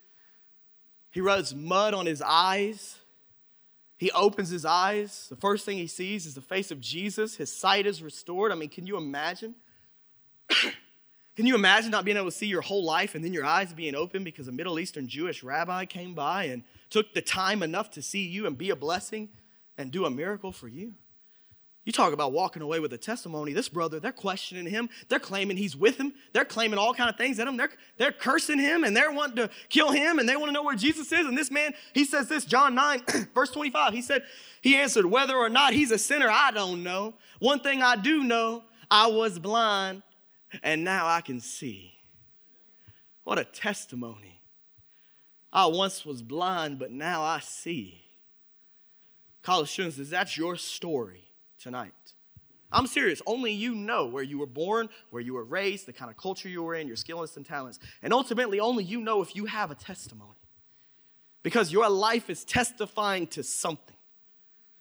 [1.11, 2.99] He rubs mud on his eyes.
[3.97, 5.27] He opens his eyes.
[5.29, 7.37] The first thing he sees is the face of Jesus.
[7.37, 8.53] His sight is restored.
[8.53, 9.55] I mean, can you imagine?
[11.37, 13.73] Can you imagine not being able to see your whole life and then your eyes
[13.73, 17.91] being open because a Middle Eastern Jewish rabbi came by and took the time enough
[17.93, 19.31] to see you and be a blessing
[19.79, 20.93] and do a miracle for you?
[21.85, 23.55] You talk about walking away with a testimony.
[23.55, 24.91] This brother, they're questioning him.
[25.09, 26.13] They're claiming he's with him.
[26.35, 27.57] They're claiming all kind of things at him.
[27.57, 30.63] They're, they're cursing him and they're wanting to kill him and they want to know
[30.63, 31.27] where Jesus is.
[31.27, 33.03] And this man, he says this, John 9,
[33.35, 33.95] verse 25.
[33.95, 34.25] He said,
[34.61, 37.15] he answered, whether or not he's a sinner, I don't know.
[37.39, 40.03] One thing I do know, I was blind
[40.63, 41.95] and now I can see.
[43.25, 44.43] What a testimony.
[45.51, 48.03] I once was blind, but now I see.
[49.43, 51.30] College students, is that your story
[51.61, 51.93] tonight?
[52.73, 53.21] I'm serious.
[53.27, 56.49] Only you know where you were born, where you were raised, the kind of culture
[56.49, 57.79] you were in, your skills and talents.
[58.03, 60.39] And ultimately, only you know if you have a testimony.
[61.43, 63.97] Because your life is testifying to something.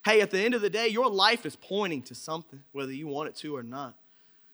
[0.06, 3.08] Hey, at the end of the day, your life is pointing to something, whether you
[3.08, 3.96] want it to or not.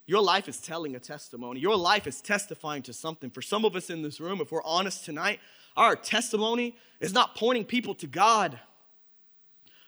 [0.07, 1.59] Your life is telling a testimony.
[1.59, 3.29] Your life is testifying to something.
[3.29, 5.39] For some of us in this room, if we're honest tonight,
[5.75, 8.59] our testimony is not pointing people to God.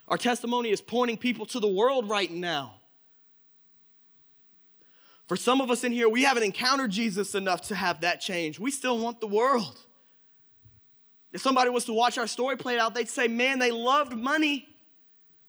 [0.08, 2.76] Our testimony is pointing people to the world right now.
[5.28, 8.60] For some of us in here, we haven't encountered Jesus enough to have that change.
[8.60, 9.78] We still want the world.
[11.34, 14.66] If somebody was to watch our story played out, they'd say, Man, they loved money.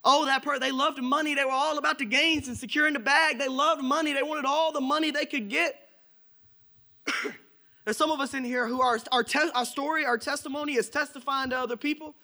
[0.05, 1.35] Oh, that part, they loved money.
[1.35, 3.39] They were all about the gains and securing the bag.
[3.39, 4.13] They loved money.
[4.13, 5.77] They wanted all the money they could get.
[7.85, 10.89] There's some of us in here who are, our, te- our story, our testimony is
[10.89, 12.15] testifying to other people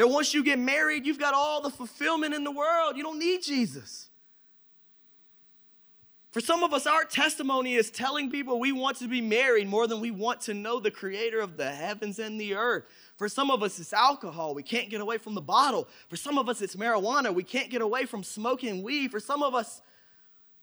[0.00, 2.96] that once you get married, you've got all the fulfillment in the world.
[2.96, 4.08] You don't need Jesus.
[6.30, 9.86] For some of us, our testimony is telling people we want to be married more
[9.86, 12.84] than we want to know the creator of the heavens and the earth.
[13.18, 14.54] For some of us, it's alcohol.
[14.54, 15.86] We can't get away from the bottle.
[16.08, 17.34] For some of us, it's marijuana.
[17.34, 19.10] We can't get away from smoking weed.
[19.10, 19.82] For some of us,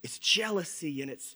[0.01, 1.35] it's jealousy and it's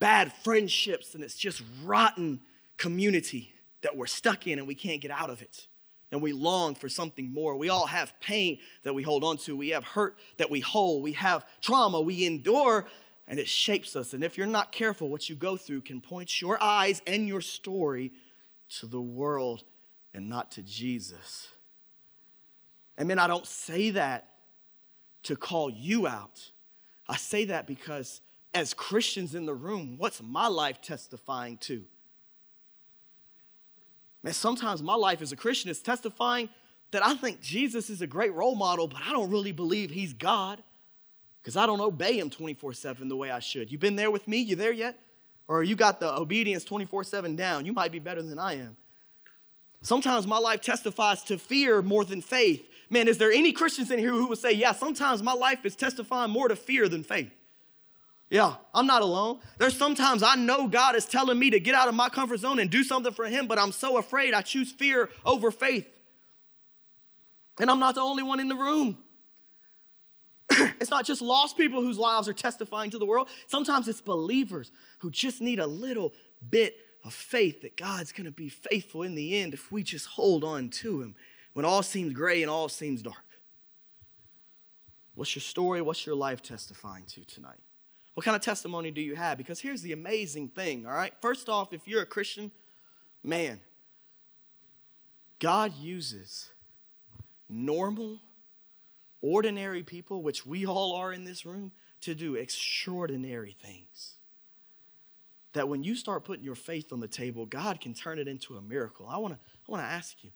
[0.00, 2.40] bad friendships and it's just rotten
[2.76, 5.68] community that we're stuck in and we can't get out of it.
[6.16, 7.56] And we long for something more.
[7.56, 9.54] We all have pain that we hold on to.
[9.54, 11.02] We have hurt that we hold.
[11.02, 12.86] We have trauma we endure
[13.28, 14.14] and it shapes us.
[14.14, 17.42] And if you're not careful, what you go through can point your eyes and your
[17.42, 18.12] story
[18.78, 19.64] to the world
[20.14, 21.48] and not to Jesus.
[22.96, 24.26] And man, I don't say that
[25.24, 26.50] to call you out.
[27.06, 28.22] I say that because
[28.54, 31.84] as Christians in the room, what's my life testifying to?
[34.26, 36.48] Man, sometimes my life as a Christian is testifying
[36.90, 40.12] that I think Jesus is a great role model, but I don't really believe he's
[40.14, 40.60] God
[41.40, 43.70] because I don't obey him 24 7 the way I should.
[43.70, 44.38] You been there with me?
[44.38, 44.98] You there yet?
[45.46, 47.66] Or you got the obedience 24 7 down?
[47.66, 48.76] You might be better than I am.
[49.80, 52.68] Sometimes my life testifies to fear more than faith.
[52.90, 55.76] Man, is there any Christians in here who would say, yeah, sometimes my life is
[55.76, 57.30] testifying more to fear than faith?
[58.28, 59.38] Yeah, I'm not alone.
[59.58, 62.58] There's sometimes I know God is telling me to get out of my comfort zone
[62.58, 65.86] and do something for Him, but I'm so afraid I choose fear over faith.
[67.60, 68.98] And I'm not the only one in the room.
[70.50, 73.28] it's not just lost people whose lives are testifying to the world.
[73.46, 76.12] Sometimes it's believers who just need a little
[76.50, 80.06] bit of faith that God's going to be faithful in the end if we just
[80.06, 81.14] hold on to Him
[81.52, 83.16] when all seems gray and all seems dark.
[85.14, 85.80] What's your story?
[85.80, 87.60] What's your life testifying to tonight?
[88.16, 89.36] What kind of testimony do you have?
[89.36, 91.12] Because here's the amazing thing, all right?
[91.20, 92.50] First off, if you're a Christian,
[93.22, 93.60] man,
[95.38, 96.48] God uses
[97.46, 98.20] normal,
[99.20, 104.14] ordinary people, which we all are in this room, to do extraordinary things
[105.52, 108.56] that when you start putting your faith on the table, God can turn it into
[108.56, 109.06] a miracle.
[109.10, 110.30] I want to I want to ask you,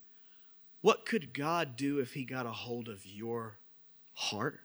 [0.83, 3.57] what could God do if he got a hold of your
[4.13, 4.61] heart?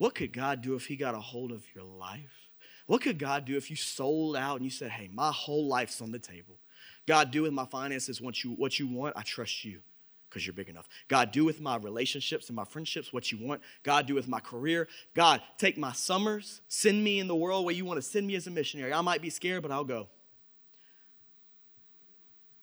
[0.00, 2.48] What could God do if he got a hold of your life?
[2.86, 6.00] What could God do if you sold out and you said, "Hey, my whole life's
[6.00, 6.58] on the table.
[7.06, 9.14] God, do with my finances what you what you want.
[9.14, 9.82] I trust you."
[10.30, 10.88] because you're big enough.
[11.08, 13.60] God, do with my relationships and my friendships what you want.
[13.82, 14.86] God, do with my career.
[15.12, 18.36] God, take my summers, send me in the world where you want to send me
[18.36, 18.92] as a missionary.
[18.92, 20.06] I might be scared, but I'll go.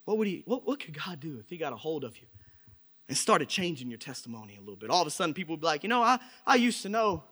[0.06, 2.28] What would he, what, what could God do if he got a hold of you?
[3.08, 4.90] And started changing your testimony a little bit.
[4.90, 7.24] All of a sudden, people would be like, you know, I, I used to know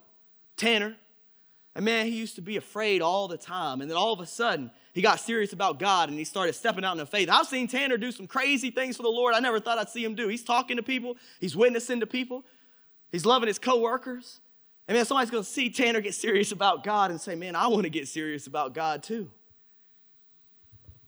[0.57, 0.95] Tanner,
[1.75, 3.81] and man, he used to be afraid all the time.
[3.81, 6.85] And then all of a sudden, he got serious about God and he started stepping
[6.85, 7.27] out in the faith.
[7.29, 10.03] I've seen Tanner do some crazy things for the Lord I never thought I'd see
[10.03, 10.29] him do.
[10.29, 12.45] He's talking to people, he's witnessing to people,
[13.11, 14.39] he's loving his coworkers.
[14.88, 17.89] And man, somebody's gonna see Tanner get serious about God and say, man, I wanna
[17.89, 19.29] get serious about God too.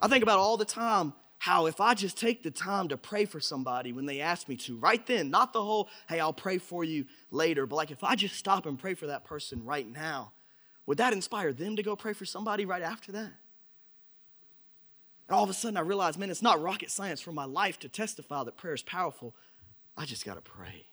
[0.02, 3.26] I think about all the time how if I just take the time to pray
[3.26, 6.58] for somebody when they ask me to, right then, not the whole, hey, I'll pray
[6.58, 9.88] for you later, but like if I just stop and pray for that person right
[9.88, 10.32] now,
[10.86, 13.32] would that inspire them to go pray for somebody right after that?
[15.28, 17.78] And all of a sudden I realized, man, it's not rocket science for my life
[17.80, 19.36] to testify that prayer is powerful.
[19.96, 20.88] I just got to pray.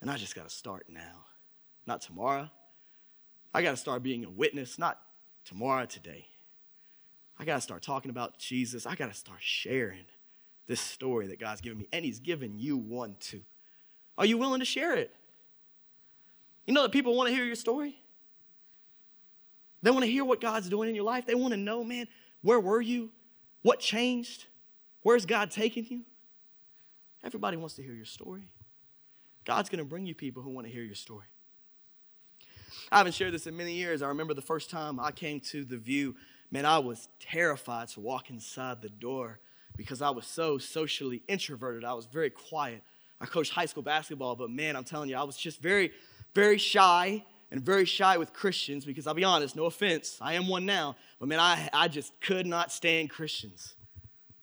[0.00, 1.26] And I just got to start now,
[1.86, 2.50] not tomorrow.
[3.52, 5.00] I got to start being a witness, not
[5.44, 6.26] tomorrow, today.
[7.38, 8.86] I got to start talking about Jesus.
[8.86, 10.04] I got to start sharing
[10.66, 11.86] this story that God's given me.
[11.92, 13.42] And He's given you one too.
[14.16, 15.14] Are you willing to share it?
[16.66, 17.96] You know that people want to hear your story?
[19.82, 21.24] They want to hear what God's doing in your life.
[21.24, 22.08] They want to know, man,
[22.42, 23.10] where were you?
[23.62, 24.46] What changed?
[25.02, 26.02] Where's God taking you?
[27.24, 28.48] Everybody wants to hear your story.
[29.44, 31.26] God's going to bring you people who want to hear your story.
[32.92, 34.02] I haven't shared this in many years.
[34.02, 36.14] I remember the first time I came to the Vue,
[36.50, 39.40] man, I was terrified to walk inside the door
[39.76, 41.84] because I was so socially introverted.
[41.84, 42.82] I was very quiet.
[43.20, 45.92] I coached high school basketball, but man, I'm telling you, I was just very,
[46.34, 50.48] very shy and very shy with Christians because I'll be honest, no offense, I am
[50.48, 53.74] one now, but man, I, I just could not stand Christians.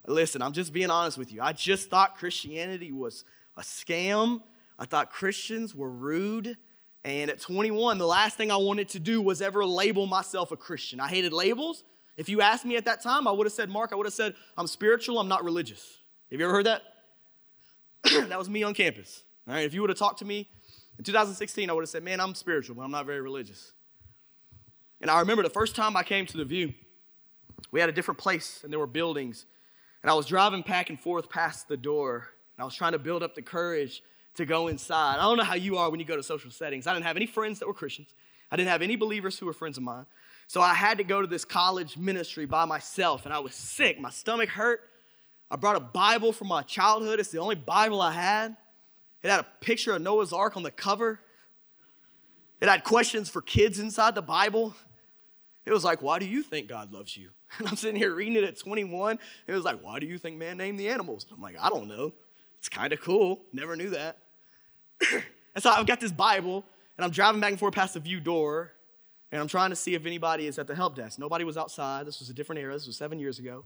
[0.08, 1.42] Listen, I'm just being honest with you.
[1.42, 3.24] I just thought Christianity was
[3.58, 4.42] a scam.
[4.78, 6.58] I thought Christians were rude.
[7.04, 10.58] And at 21, the last thing I wanted to do was ever label myself a
[10.58, 11.00] Christian.
[11.00, 11.84] I hated labels.
[12.18, 14.14] If you asked me at that time, I would have said, Mark, I would have
[14.14, 15.98] said, I'm spiritual, I'm not religious.
[16.32, 16.82] Have you ever heard that?
[18.30, 19.24] that was me on campus.
[19.48, 20.48] All right, if you would have talked to me
[20.98, 23.74] in 2016, I would have said, Man, I'm spiritual, but I'm not very religious.
[25.02, 26.74] And I remember the first time I came to the Vue,
[27.72, 29.46] we had a different place and there were buildings.
[30.02, 33.00] And I was driving back and forth past the door, and I was trying to
[33.00, 34.04] build up the courage
[34.36, 35.18] to go inside.
[35.18, 36.86] I don't know how you are when you go to social settings.
[36.86, 38.14] I didn't have any friends that were Christians,
[38.52, 40.06] I didn't have any believers who were friends of mine.
[40.48, 44.00] So I had to go to this college ministry by myself, and I was sick.
[44.00, 44.82] My stomach hurt.
[45.50, 47.20] I brought a Bible from my childhood.
[47.20, 48.56] It's the only Bible I had.
[49.24, 51.20] It had a picture of Noah's Ark on the cover.
[52.62, 54.76] It had questions for kids inside the Bible.
[55.66, 57.30] It was like, why do you think God loves you?
[57.58, 59.18] And I'm sitting here reading it at 21.
[59.48, 61.26] It was like, why do you think man named the animals?
[61.32, 62.12] I'm like, I don't know.
[62.58, 63.40] It's kind of cool.
[63.54, 64.18] Never knew that.
[65.12, 66.66] and so I've got this Bible,
[66.98, 68.74] and I'm driving back and forth past the Vue door,
[69.36, 71.20] and I'm trying to see if anybody is at the help desk.
[71.20, 72.08] Nobody was outside.
[72.08, 72.72] This was a different era.
[72.72, 73.66] This was seven years ago.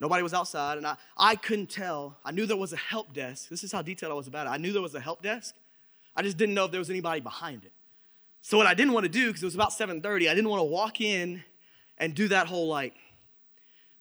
[0.00, 2.16] Nobody was outside, and I, I couldn't tell.
[2.24, 3.50] I knew there was a help desk.
[3.50, 4.50] This is how detailed I was about it.
[4.50, 5.54] I knew there was a help desk.
[6.16, 7.72] I just didn't know if there was anybody behind it.
[8.40, 10.60] So what I didn't want to do, because it was about 7:30, I didn't want
[10.60, 11.44] to walk in
[11.98, 12.94] and do that whole like,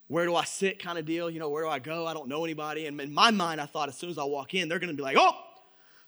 [0.07, 1.29] where do I sit kind of deal.
[1.29, 2.07] You know, where do I go?
[2.07, 2.85] I don't know anybody.
[2.85, 5.03] And in my mind, I thought as soon as I walk in, they're gonna be
[5.03, 5.35] like, oh,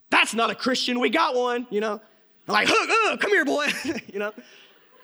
[0.09, 1.01] that's not a Christian.
[1.01, 1.99] We got one, you know.
[2.47, 2.67] I'm like,
[3.19, 3.67] come here, boy.
[4.13, 4.31] you know.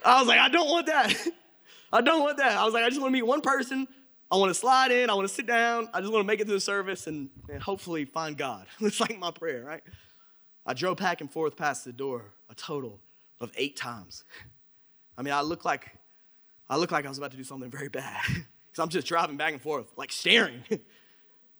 [0.05, 1.13] I was like, I don't want that.
[1.93, 2.57] I don't want that.
[2.57, 3.87] I was like, I just want to meet one person
[4.29, 6.41] I want to slide in, I want to sit down, I just want to make
[6.41, 8.65] it through the service and, and hopefully find God.
[8.81, 9.81] it's like my prayer, right?
[10.65, 12.99] I drove back and forth past the door a total
[13.39, 14.25] of eight times.
[15.17, 15.91] I mean, I look like
[16.69, 18.21] I look like I was about to do something very bad.
[18.69, 20.61] Because I'm just driving back and forth, like staring.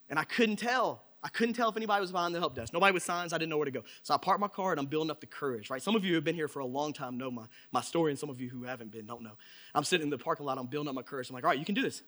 [0.10, 1.02] and I couldn't tell.
[1.28, 2.72] I couldn't tell if anybody was behind the help desk.
[2.72, 3.34] Nobody with signs.
[3.34, 3.84] I didn't know where to go.
[4.02, 5.82] So I parked my car and I'm building up the courage, right?
[5.82, 8.14] Some of you who have been here for a long time know my, my story,
[8.14, 9.34] and some of you who haven't been don't know.
[9.76, 11.30] I'm sitting in the parking lot, I'm building up my courage.
[11.30, 12.02] I'm like, all right, you can do this.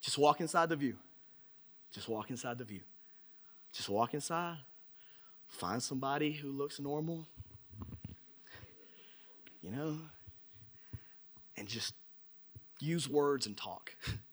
[0.00, 0.96] Just walk inside the Vue.
[1.92, 2.80] Just walk inside the Vue.
[3.72, 4.56] Just walk inside.
[5.46, 7.28] Find somebody who looks normal.
[9.62, 9.96] You know?
[11.56, 11.94] And just
[12.80, 13.94] use words and talk.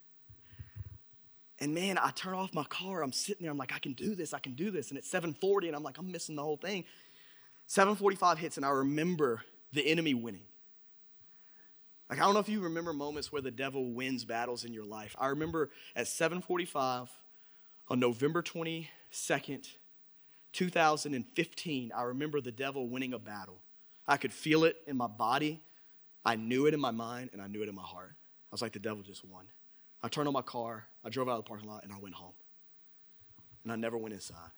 [1.59, 3.01] And man, I turn off my car.
[3.01, 3.51] I'm sitting there.
[3.51, 4.33] I'm like, I can do this.
[4.33, 4.89] I can do this.
[4.89, 6.83] And it's 7:40, and I'm like, I'm missing the whole thing.
[7.67, 9.41] 7:45 hits, and I remember
[9.73, 10.45] the enemy winning.
[12.09, 14.85] Like I don't know if you remember moments where the devil wins battles in your
[14.85, 15.15] life.
[15.19, 17.09] I remember at 7:45
[17.89, 19.67] on November 22nd,
[20.53, 23.59] 2015, I remember the devil winning a battle.
[24.07, 25.61] I could feel it in my body.
[26.23, 28.15] I knew it in my mind and I knew it in my heart.
[28.15, 29.45] I was like the devil just won.
[30.01, 32.15] I turned on my car, I drove out of the parking lot and I went
[32.15, 32.33] home.
[33.63, 34.51] And I never went inside.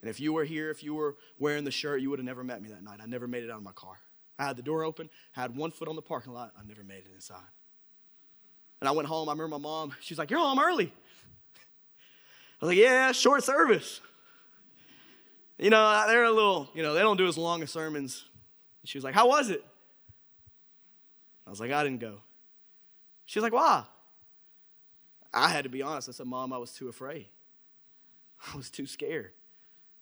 [0.00, 2.42] And if you were here, if you were wearing the shirt, you would have never
[2.42, 3.00] met me that night.
[3.02, 3.98] I never made it out of my car.
[4.38, 6.52] I had the door open, I had one foot on the parking lot.
[6.58, 7.44] I never made it inside.
[8.80, 9.28] And I went home.
[9.28, 10.86] I remember my mom, she's like, You're home early.
[12.60, 14.00] I was like, Yeah, short service.
[15.58, 18.24] You know, they're a little, you know, they don't do as long as sermons.
[18.84, 19.62] She was like, How was it?
[21.46, 22.20] I was like, I didn't go.
[23.26, 23.84] She was like, Why?
[25.32, 26.08] I had to be honest.
[26.08, 27.26] I said, Mom, I was too afraid.
[28.52, 29.32] I was too scared.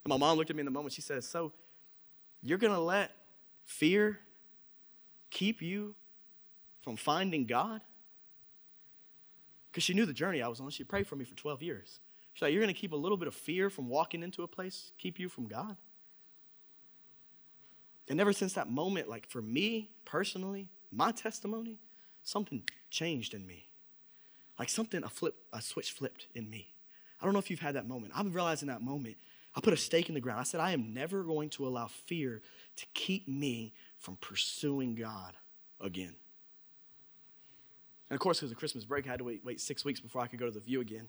[0.04, 0.94] And my mom looked at me in the moment.
[0.94, 1.52] She said, So
[2.42, 3.10] you're going to let
[3.64, 4.18] fear
[5.30, 5.94] keep you
[6.82, 7.82] from finding God?
[9.70, 10.70] Because she knew the journey I was on.
[10.70, 12.00] She prayed for me for 12 years.
[12.32, 14.48] She's like, You're going to keep a little bit of fear from walking into a
[14.48, 15.76] place, keep you from God?
[18.08, 21.78] And ever since that moment, like for me personally, my testimony,
[22.22, 23.67] something changed in me.
[24.58, 26.74] Like something, a flip, a switch flipped in me.
[27.20, 28.12] I don't know if you've had that moment.
[28.14, 29.16] I'm realizing that moment.
[29.54, 30.40] I put a stake in the ground.
[30.40, 32.42] I said, I am never going to allow fear
[32.76, 35.34] to keep me from pursuing God
[35.80, 36.14] again.
[38.10, 40.22] And of course, because of Christmas break, I had to wait, wait six weeks before
[40.22, 41.08] I could go to the Vue again.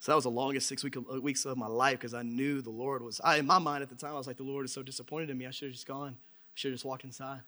[0.00, 2.60] So that was the longest six week, uh, weeks of my life because I knew
[2.60, 4.66] the Lord was, I, in my mind at the time, I was like, the Lord
[4.66, 5.46] is so disappointed in me.
[5.46, 6.16] I should have just gone.
[6.18, 7.40] I should have just walked inside.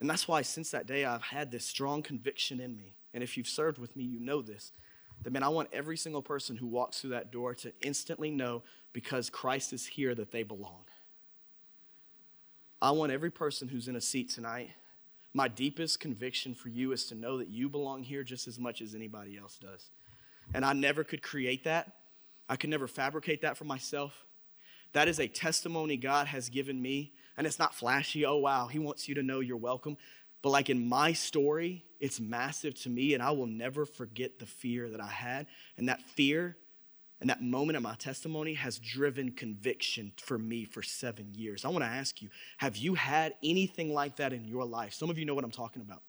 [0.00, 2.94] And that's why since that day, I've had this strong conviction in me.
[3.14, 4.72] And if you've served with me, you know this.
[5.22, 8.62] That, man, I want every single person who walks through that door to instantly know
[8.92, 10.84] because Christ is here that they belong.
[12.80, 14.70] I want every person who's in a seat tonight,
[15.32, 18.80] my deepest conviction for you is to know that you belong here just as much
[18.80, 19.90] as anybody else does.
[20.54, 21.92] And I never could create that.
[22.48, 24.24] I could never fabricate that for myself.
[24.92, 27.12] That is a testimony God has given me.
[27.36, 29.96] And it's not flashy, oh wow, He wants you to know you're welcome.
[30.42, 34.46] But like in my story, it's massive to me, and I will never forget the
[34.46, 35.46] fear that I had.
[35.76, 36.56] And that fear
[37.20, 41.64] and that moment of my testimony has driven conviction for me for seven years.
[41.64, 44.92] I want to ask you have you had anything like that in your life?
[44.92, 46.02] Some of you know what I'm talking about.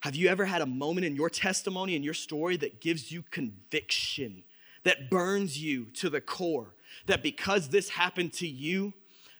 [0.00, 3.22] Have you ever had a moment in your testimony and your story that gives you
[3.22, 4.44] conviction,
[4.84, 6.74] that burns you to the core,
[7.06, 8.92] that because this happened to you,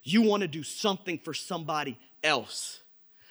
[0.05, 2.81] you want to do something for somebody else?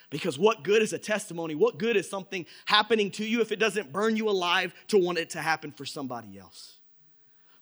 [0.09, 1.55] Because what good is a testimony?
[1.55, 5.17] What good is something happening to you if it doesn't burn you alive to want
[5.17, 6.73] it to happen for somebody else?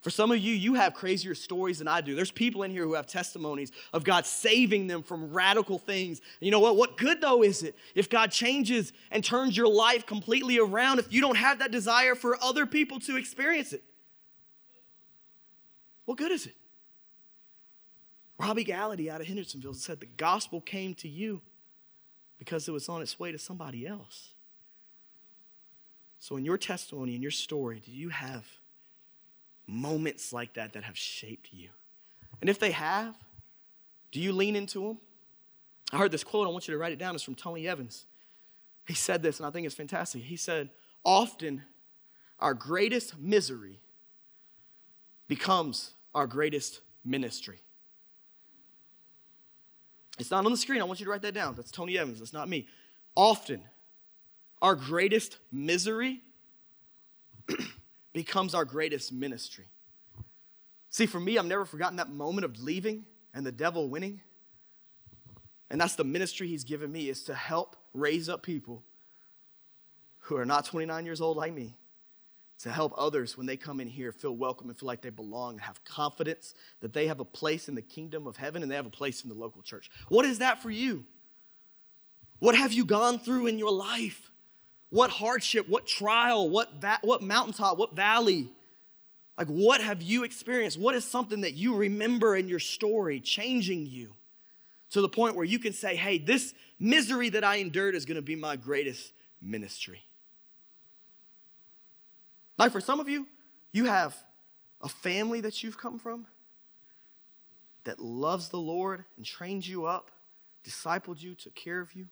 [0.02, 2.16] For some of you, you have crazier stories than I do.
[2.16, 6.20] There's people in here who have testimonies of God saving them from radical things.
[6.20, 6.76] And you know what?
[6.76, 11.14] What good though is it if God changes and turns your life completely around if
[11.14, 13.84] you don't have that desire for other people to experience it?
[16.06, 16.56] What good is it?
[18.42, 21.42] Robbie Gallaty out of Hendersonville said the gospel came to you
[22.40, 24.34] because it was on its way to somebody else.
[26.18, 28.46] So, in your testimony, in your story, do you have
[29.68, 31.70] moments like that that have shaped you?
[32.42, 33.16] And if they have,
[34.12, 34.98] do you lean into them?
[35.92, 37.14] I heard this quote, I want you to write it down.
[37.14, 38.06] It's from Tony Evans.
[38.88, 40.24] He said this, and I think it's fantastic.
[40.24, 40.70] He said,
[41.04, 41.64] Often
[42.40, 43.80] our greatest misery
[45.28, 47.60] becomes our greatest ministry.
[50.22, 50.80] It's not on the screen.
[50.82, 51.56] I want you to write that down.
[51.56, 52.20] That's Tony Evans.
[52.20, 52.68] That's not me.
[53.16, 53.62] Often,
[54.62, 56.22] our greatest misery
[58.14, 59.66] becomes our greatest ministry.
[60.90, 64.22] See, for me, I've never forgotten that moment of leaving and the devil winning.
[65.70, 68.84] And that's the ministry he's given me is to help raise up people
[70.20, 71.78] who are not 29 years old like me
[72.62, 75.54] to help others when they come in here feel welcome and feel like they belong
[75.54, 78.76] and have confidence that they have a place in the kingdom of heaven and they
[78.76, 79.90] have a place in the local church.
[80.10, 81.06] What is that for you?
[82.40, 84.32] What have you gone through in your life?
[84.90, 88.50] What hardship, what trial, what, va- what mountaintop, what valley?
[89.38, 90.78] Like, what have you experienced?
[90.78, 94.14] What is something that you remember in your story changing you
[94.92, 98.22] to the point where you can say, hey, this misery that I endured is gonna
[98.22, 100.04] be my greatest ministry?
[102.58, 103.28] Like for some of you,
[103.72, 104.16] you have
[104.82, 106.26] a family that you've come from
[107.84, 110.12] that loves the Lord and trained you up,
[110.64, 112.08] discipled you, took care of you.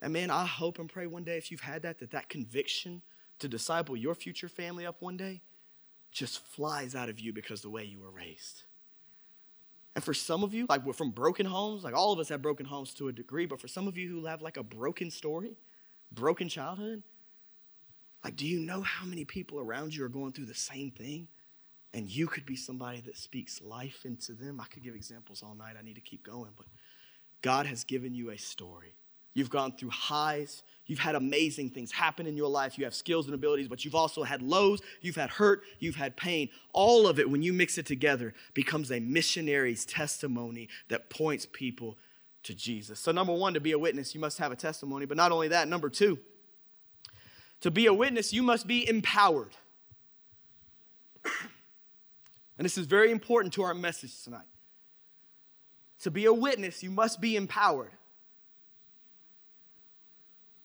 [0.00, 3.02] And man, I hope and pray one day if you've had that, that that conviction
[3.40, 5.42] to disciple your future family up one day
[6.10, 8.62] just flies out of you because the way you were raised.
[9.94, 12.40] And for some of you, like we're from broken homes, like all of us have
[12.40, 15.10] broken homes to a degree, but for some of you who have like a broken
[15.10, 15.56] story,
[16.12, 17.02] broken childhood,
[18.24, 21.28] like, do you know how many people around you are going through the same thing?
[21.94, 24.60] And you could be somebody that speaks life into them.
[24.60, 25.76] I could give examples all night.
[25.78, 26.66] I need to keep going, but
[27.40, 28.94] God has given you a story.
[29.34, 30.64] You've gone through highs.
[30.86, 32.76] You've had amazing things happen in your life.
[32.76, 34.80] You have skills and abilities, but you've also had lows.
[35.00, 35.62] You've had hurt.
[35.78, 36.48] You've had pain.
[36.72, 41.96] All of it, when you mix it together, becomes a missionary's testimony that points people
[42.42, 42.98] to Jesus.
[42.98, 45.06] So, number one, to be a witness, you must have a testimony.
[45.06, 46.18] But not only that, number two,
[47.60, 49.54] to be a witness, you must be empowered.
[51.24, 54.46] And this is very important to our message tonight.
[56.00, 57.92] To be a witness, you must be empowered.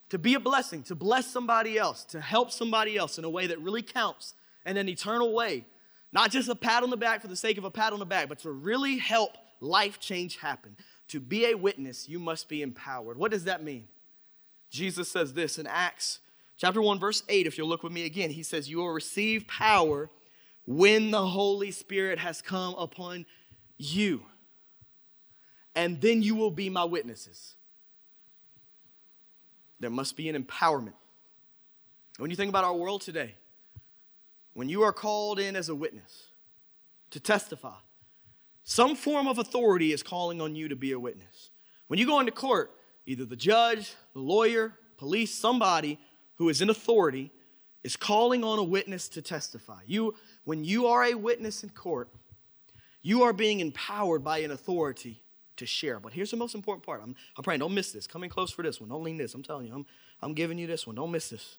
[0.10, 3.48] To be a blessing, to bless somebody else, to help somebody else in a way
[3.48, 4.36] that really counts
[4.66, 5.66] in an eternal way.
[6.12, 8.06] Not just a pat on the back for the sake of a pat on the
[8.06, 10.76] back, but to really help life change happen.
[11.08, 13.18] To be a witness, you must be empowered.
[13.18, 13.88] What does that mean?
[14.70, 16.20] Jesus says this in Acts
[16.58, 17.48] chapter 1, verse 8.
[17.48, 20.10] If you'll look with me again, he says, You will receive power
[20.66, 23.26] when the Holy Spirit has come upon
[23.78, 24.24] you
[25.76, 27.56] and then you will be my witnesses.
[29.80, 30.94] There must be an empowerment.
[32.18, 33.36] When you think about our world today,
[34.54, 36.28] when you are called in as a witness
[37.10, 37.76] to testify,
[38.64, 41.50] some form of authority is calling on you to be a witness.
[41.88, 42.72] When you go into court,
[43.06, 46.00] either the judge, the lawyer, police, somebody
[46.36, 47.32] who is in authority
[47.84, 49.82] is calling on a witness to testify.
[49.86, 50.16] You,
[50.46, 52.10] when you are a witness in court,
[53.02, 55.22] you are being empowered by an authority
[55.58, 56.00] to share.
[56.00, 57.02] But here's the most important part.
[57.04, 58.08] I'm, I'm praying, don't miss this.
[58.08, 58.90] Come in close for this one.
[58.90, 59.34] Don't lean this.
[59.34, 59.86] I'm telling you, I'm,
[60.22, 60.96] I'm giving you this one.
[60.96, 61.58] Don't miss this.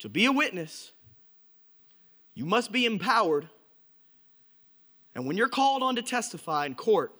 [0.00, 0.92] To be a witness,
[2.34, 3.48] you must be empowered.
[5.14, 7.12] And when you're called on to testify in court,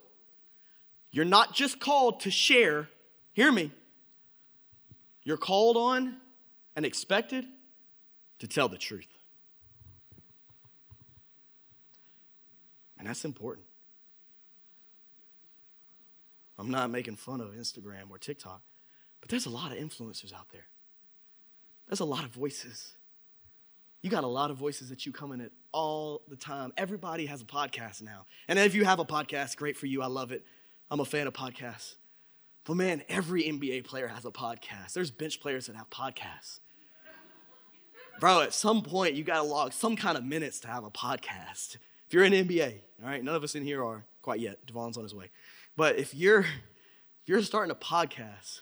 [1.11, 2.89] you're not just called to share,
[3.33, 3.73] hear me,
[5.25, 6.17] you're called on
[6.77, 7.47] and expected
[8.39, 9.09] to tell the truth.
[12.99, 13.67] And that's important.
[16.59, 18.63] I'm not making fun of Instagram or TikTok,
[19.21, 20.67] but there's a lot of influencers out there.
[21.87, 22.95] There's a lot of voices.
[24.03, 26.73] You got a lot of voices that you come in at all the time.
[26.77, 28.27] Everybody has a podcast now.
[28.49, 30.03] And if you have a podcast, great for you.
[30.03, 30.45] I love it.
[30.91, 31.97] I'm a fan of podcasts.
[32.65, 34.93] But man, every NBA player has a podcast.
[34.95, 36.61] There's bench players that have podcasts.
[38.19, 40.91] Bro, at some point, you got to log some kind of minutes to have a
[40.91, 41.77] podcast.
[42.07, 44.65] If you're in NBA, all right, none of us in here are quite yet.
[44.67, 45.31] Devon's on his way.
[45.77, 48.61] But if you're if you're starting a podcast,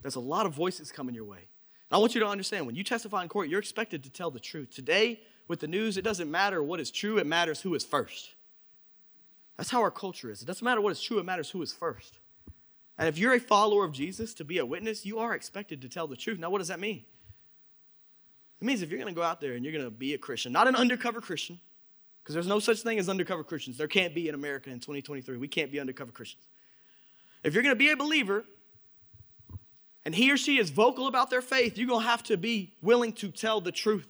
[0.00, 1.38] there's a lot of voices coming your way.
[1.38, 4.30] And I want you to understand when you testify in court, you're expected to tell
[4.30, 4.70] the truth.
[4.70, 8.34] Today, with the news, it doesn't matter what is true, it matters who is first.
[9.56, 10.42] That's how our culture is.
[10.42, 12.18] It doesn't matter what is true, it matters who is first.
[12.98, 15.88] And if you're a follower of Jesus to be a witness, you are expected to
[15.88, 16.38] tell the truth.
[16.38, 17.04] Now, what does that mean?
[18.60, 20.18] It means if you're going to go out there and you're going to be a
[20.18, 21.60] Christian, not an undercover Christian,
[22.22, 23.76] because there's no such thing as undercover Christians.
[23.76, 25.36] There can't be in America in 2023.
[25.36, 26.42] We can't be undercover Christians.
[27.44, 28.44] If you're going to be a believer
[30.04, 32.72] and he or she is vocal about their faith, you're going to have to be
[32.82, 34.08] willing to tell the truth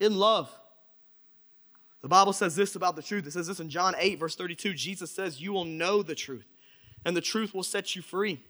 [0.00, 0.50] in love.
[2.00, 3.26] The Bible says this about the truth.
[3.26, 4.74] It says this in John 8, verse 32.
[4.74, 6.46] Jesus says, You will know the truth,
[7.04, 8.40] and the truth will set you free.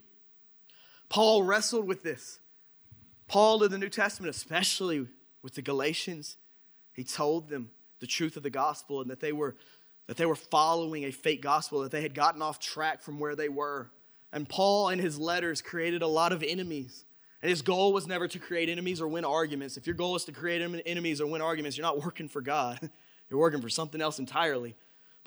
[1.08, 2.38] Paul wrestled with this.
[3.28, 5.06] Paul in the New Testament, especially
[5.42, 6.36] with the Galatians,
[6.92, 7.70] he told them,
[8.00, 9.56] the truth of the gospel and that they were
[10.06, 13.36] that they were following a fake gospel that they had gotten off track from where
[13.36, 13.90] they were.
[14.32, 17.04] And paul in his letters created a lot of enemies.
[17.42, 19.76] And his goal was never to create enemies or win arguments.
[19.76, 22.90] If your goal is to create enemies or win arguments you're not working for god.
[23.30, 24.74] You're working for something else entirely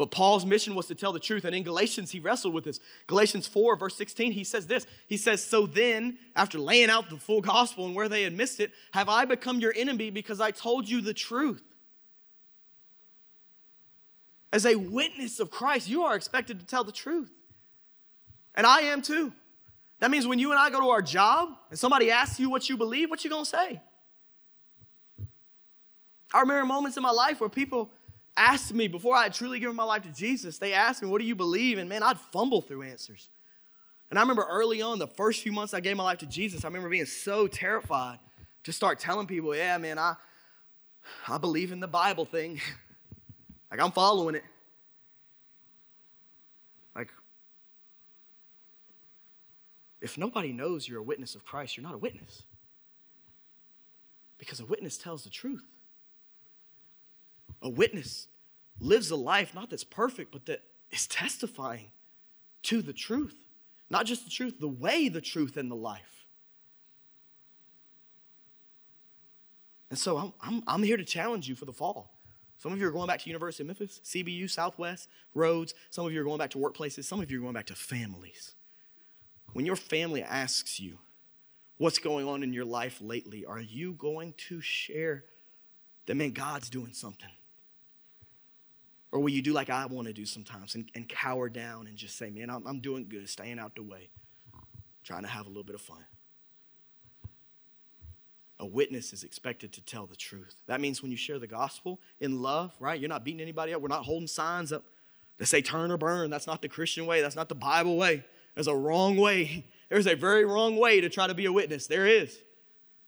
[0.02, 1.46] but Paul's mission was to tell the truth.
[1.46, 2.80] And in Galatians, he wrestled with this.
[3.06, 4.88] Galatians 4, verse 16, he says this.
[5.06, 8.60] He says, So then, after laying out the full gospel and where they had missed
[8.60, 11.62] it, have I become your enemy because I told you the truth?
[14.52, 17.30] As a witness of Christ, you are expected to tell the truth.
[18.56, 19.32] And I am too.
[20.00, 22.68] That means when you and I go to our job and somebody asks you what
[22.70, 23.80] you believe, what you gonna say?
[26.34, 27.92] I remember moments in my life where people
[28.38, 31.22] asked me before I had truly given my life to Jesus, they asked me, What
[31.22, 31.78] do you believe?
[31.78, 33.30] And man, I'd fumble through answers.
[34.10, 36.66] And I remember early on, the first few months I gave my life to Jesus,
[36.66, 38.20] I remember being so terrified
[38.64, 40.16] to start telling people, Yeah, man, I,
[41.28, 42.60] I believe in the Bible thing.
[43.72, 44.44] Like I'm following it.
[46.94, 47.08] Like,
[50.02, 52.44] if nobody knows you're a witness of Christ, you're not a witness.
[54.38, 55.64] Because a witness tells the truth.
[57.62, 58.28] A witness
[58.80, 61.92] lives a life not that's perfect, but that is testifying
[62.64, 63.36] to the truth.
[63.90, 66.26] Not just the truth, the way, the truth, and the life.
[69.90, 72.18] And so I'm, I'm, I'm here to challenge you for the fall.
[72.58, 75.74] Some of you are going back to University of Memphis, CBU, Southwest, Rhodes.
[75.90, 77.04] Some of you are going back to workplaces.
[77.04, 78.54] Some of you are going back to families.
[79.54, 81.00] When your family asks you
[81.78, 85.26] what's going on in your life lately, are you going to share
[86.06, 87.30] that, man, God's doing something?
[89.12, 91.98] Or will you do like I want to do sometimes and, and cower down and
[91.98, 94.10] just say, man, I'm, I'm doing good, staying out the way,
[95.04, 96.06] trying to have a little bit of fun?
[98.62, 100.56] a witness is expected to tell the truth.
[100.68, 103.00] That means when you share the gospel in love, right?
[103.00, 103.82] You're not beating anybody up.
[103.82, 104.84] We're not holding signs up
[105.40, 106.30] that say turn or burn.
[106.30, 107.22] That's not the Christian way.
[107.22, 108.24] That's not the Bible way.
[108.54, 109.66] There's a wrong way.
[109.90, 111.88] There's a very wrong way to try to be a witness.
[111.88, 112.38] There is.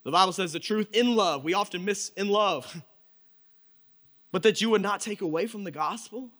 [0.03, 1.43] The Bible says the truth in love.
[1.43, 2.83] We often miss in love.
[4.33, 6.31] but that you would not take away from the gospel,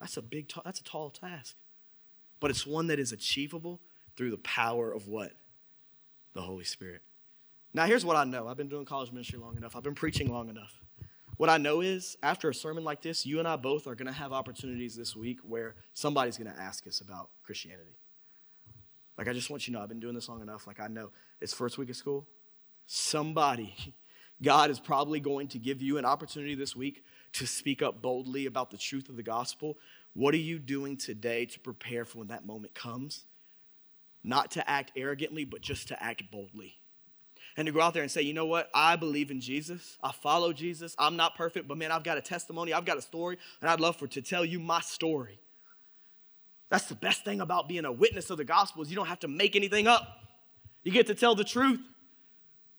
[0.00, 1.56] that's a big, that's a tall task.
[2.38, 3.80] But it's one that is achievable
[4.16, 5.32] through the power of what?
[6.34, 7.02] The Holy Spirit.
[7.74, 8.46] Now, here's what I know.
[8.46, 10.80] I've been doing college ministry long enough, I've been preaching long enough.
[11.36, 14.06] What I know is, after a sermon like this, you and I both are going
[14.06, 17.98] to have opportunities this week where somebody's going to ask us about Christianity.
[19.18, 20.66] Like, I just want you to know, I've been doing this long enough.
[20.66, 21.10] Like, I know
[21.40, 22.26] it's first week of school.
[22.86, 23.74] Somebody,
[24.42, 27.02] God is probably going to give you an opportunity this week
[27.34, 29.76] to speak up boldly about the truth of the gospel.
[30.14, 33.24] What are you doing today to prepare for when that moment comes?
[34.24, 36.76] Not to act arrogantly, but just to act boldly
[37.56, 38.68] and to go out there and say, you know what?
[38.74, 39.96] I believe in Jesus.
[40.02, 40.94] I follow Jesus.
[40.98, 42.72] I'm not perfect, but man, I've got a testimony.
[42.72, 45.38] I've got a story, and I'd love for to tell you my story.
[46.68, 49.20] That's the best thing about being a witness of the gospel is you don't have
[49.20, 50.18] to make anything up.
[50.82, 51.80] You get to tell the truth.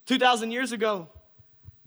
[0.06, 1.08] 2,000 years ago,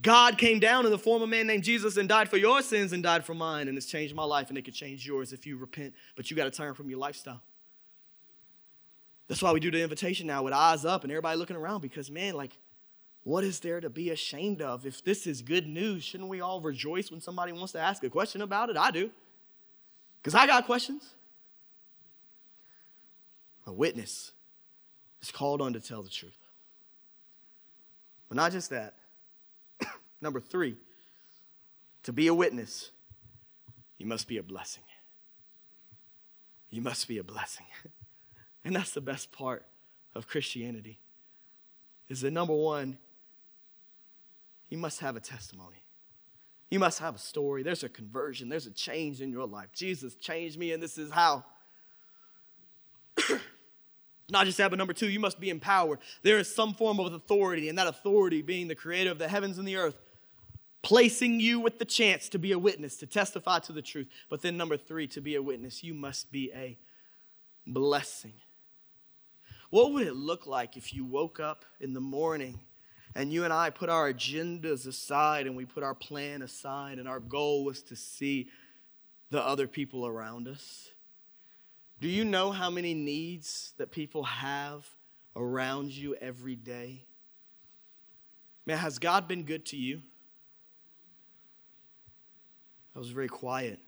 [0.03, 2.63] God came down in the form of a man named Jesus and died for your
[2.63, 5.33] sins and died for mine, and it's changed my life, and it could change yours
[5.33, 7.43] if you repent, but you got to turn from your lifestyle.
[9.29, 12.11] That's why we do the invitation now with eyes up and everybody looking around because,
[12.11, 12.59] man, like,
[13.23, 14.87] what is there to be ashamed of?
[14.87, 18.11] If this is good news, shouldn't we all rejoice when somebody wants to ask a
[18.11, 18.77] question about it?
[18.77, 19.11] I do.
[20.21, 21.15] Because I got questions.
[23.67, 24.33] A witness
[25.23, 26.39] is called on to tell the truth.
[28.29, 28.95] But not just that.
[30.21, 30.77] Number three,
[32.03, 32.91] to be a witness,
[33.99, 34.85] you must be a blessing.
[36.71, 37.67] You must be a blessing.
[38.63, 39.65] And that's the best part
[40.15, 41.01] of Christianity.
[42.09, 42.99] Is that number one,
[44.69, 45.83] you must have a testimony.
[46.71, 47.63] You must have a story.
[47.63, 49.69] There's a conversion, there's a change in your life.
[49.73, 51.45] Jesus changed me, and this is how.
[54.31, 55.99] Not just that, but number two, you must be empowered.
[56.23, 59.59] There is some form of authority, and that authority being the creator of the heavens
[59.59, 59.97] and the earth,
[60.83, 64.09] placing you with the chance to be a witness, to testify to the truth.
[64.29, 66.79] But then, number three, to be a witness, you must be a
[67.67, 68.35] blessing.
[69.71, 72.61] What would it look like if you woke up in the morning
[73.15, 77.09] and you and I put our agendas aside and we put our plan aside, and
[77.09, 78.49] our goal was to see
[79.31, 80.91] the other people around us.
[82.01, 84.89] Do you know how many needs that people have
[85.37, 87.05] around you every day?
[88.65, 90.03] Man, has God been good to you?
[92.95, 93.79] I was very quiet.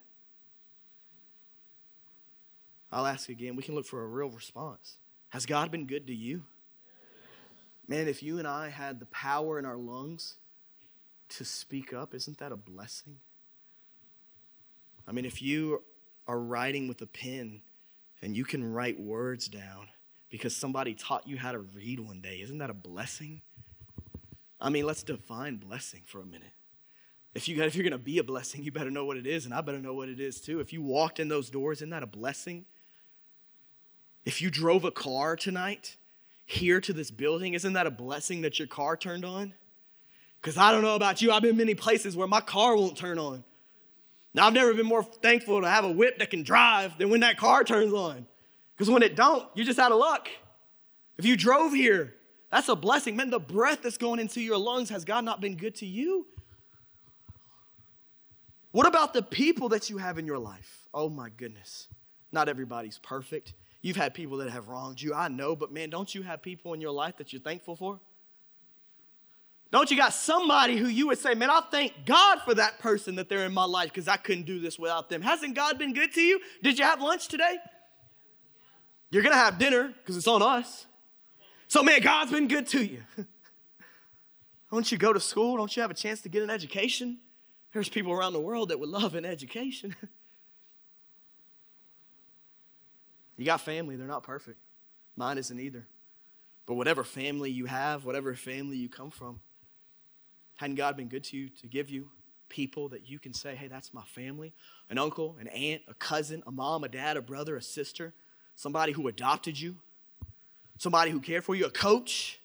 [2.90, 3.56] I'll ask again.
[3.56, 4.98] We can look for a real response.
[5.30, 6.42] Has God been good to you?
[7.88, 10.36] Man, if you and I had the power in our lungs
[11.30, 13.16] to speak up, isn't that a blessing?
[15.06, 15.82] I mean, if you
[16.28, 17.62] are writing with a pen
[18.20, 19.88] and you can write words down
[20.30, 23.42] because somebody taught you how to read one day, isn't that a blessing?
[24.60, 26.52] I mean, let's define blessing for a minute.
[27.34, 29.46] If, you, if you're going to be a blessing, you better know what it is,
[29.46, 30.60] and I better know what it is too.
[30.60, 32.66] If you walked in those doors, isn't that a blessing?
[34.24, 35.96] If you drove a car tonight
[36.44, 39.54] here to this building, isn't that a blessing that your car turned on?
[40.40, 43.18] Because I don't know about you, I've been many places where my car won't turn
[43.18, 43.44] on.
[44.34, 47.20] Now, I've never been more thankful to have a whip that can drive than when
[47.20, 48.26] that car turns on.
[48.74, 50.28] Because when it don't, you're just out of luck.
[51.18, 52.14] If you drove here,
[52.50, 53.14] that's a blessing.
[53.14, 56.26] Man, the breath that's going into your lungs, has God not been good to you?
[58.72, 60.88] What about the people that you have in your life?
[60.92, 61.88] Oh my goodness.
[62.32, 63.52] Not everybody's perfect.
[63.82, 66.72] You've had people that have wronged you, I know, but man, don't you have people
[66.72, 68.00] in your life that you're thankful for?
[69.70, 73.14] Don't you got somebody who you would say, man, I thank God for that person
[73.16, 75.22] that they're in my life because I couldn't do this without them?
[75.22, 76.40] Hasn't God been good to you?
[76.62, 77.56] Did you have lunch today?
[79.10, 80.86] You're going to have dinner because it's on us.
[81.68, 83.02] So, man, God's been good to you.
[84.70, 85.56] Don't you go to school?
[85.56, 87.18] Don't you have a chance to get an education?
[87.72, 89.96] There's people around the world that would love an education.
[93.36, 94.58] You got family, they're not perfect.
[95.16, 95.84] Mine isn't either.
[96.66, 99.40] But whatever family you have, whatever family you come from,
[100.56, 102.08] hadn't God been good to you to give you
[102.48, 104.52] people that you can say, hey, that's my family?
[104.90, 108.14] An uncle, an aunt, a cousin, a mom, a dad, a brother, a sister,
[108.54, 109.74] somebody who adopted you,
[110.78, 112.38] somebody who cared for you, a coach.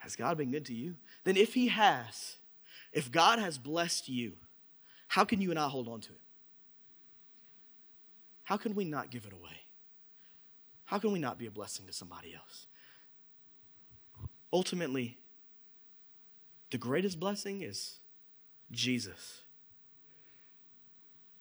[0.00, 0.96] Has God been good to you?
[1.24, 2.36] Then, if He has,
[2.92, 4.32] if God has blessed you,
[5.08, 6.20] how can you and I hold on to it?
[8.44, 9.62] How can we not give it away?
[10.84, 12.66] How can we not be a blessing to somebody else?
[14.52, 15.18] ultimately,
[16.70, 17.98] the greatest blessing is
[18.70, 19.42] Jesus.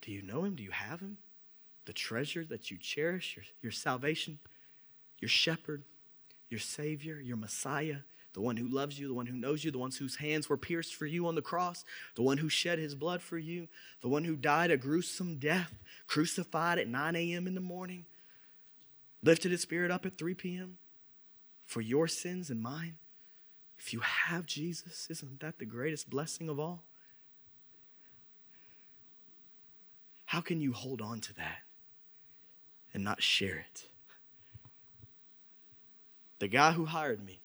[0.02, 0.56] Do you know him?
[0.56, 1.18] Do you have him?
[1.86, 4.40] The treasure that you cherish, your, your salvation,
[5.20, 5.84] your shepherd,
[6.50, 7.98] your Savior, your Messiah,
[8.34, 10.58] the one who loves you, the one who knows you, the ones whose hands were
[10.58, 11.84] pierced for you on the cross,
[12.16, 13.68] the one who shed his blood for you,
[14.02, 15.74] the one who died a gruesome death,
[16.08, 17.48] crucified at 9 a.m.
[17.48, 18.06] in the morning,
[19.24, 20.78] lifted his spirit up at 3 p.m.
[21.66, 22.98] for your sins and mine.
[23.80, 26.84] If you have Jesus, isn't that the greatest blessing of all?
[30.26, 31.60] How can you hold on to that
[32.94, 33.90] and not share it?
[36.38, 37.42] The guy who hired me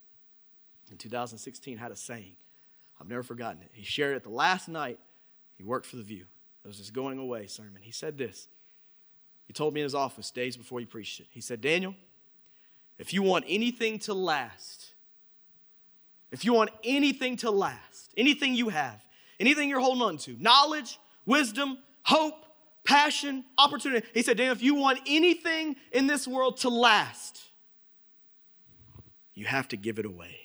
[0.91, 2.37] in 2016 had a saying.
[3.01, 3.71] I've never forgotten it.
[3.73, 4.99] He shared it the last night
[5.57, 6.27] he worked for The Vue.
[6.65, 7.79] It was his going away sermon.
[7.81, 8.49] He said this.
[9.47, 11.27] He told me in his office days before he preached it.
[11.31, 11.95] He said, Daniel,
[12.99, 14.95] if you want anything to last,
[16.31, 19.05] if you want anything to last, anything you have,
[19.39, 22.47] anything you're holding on to, knowledge, wisdom, hope,
[22.85, 24.07] passion, opportunity.
[24.15, 27.43] He said, Daniel, if you want anything in this world to last,
[29.35, 30.44] you have to give it away.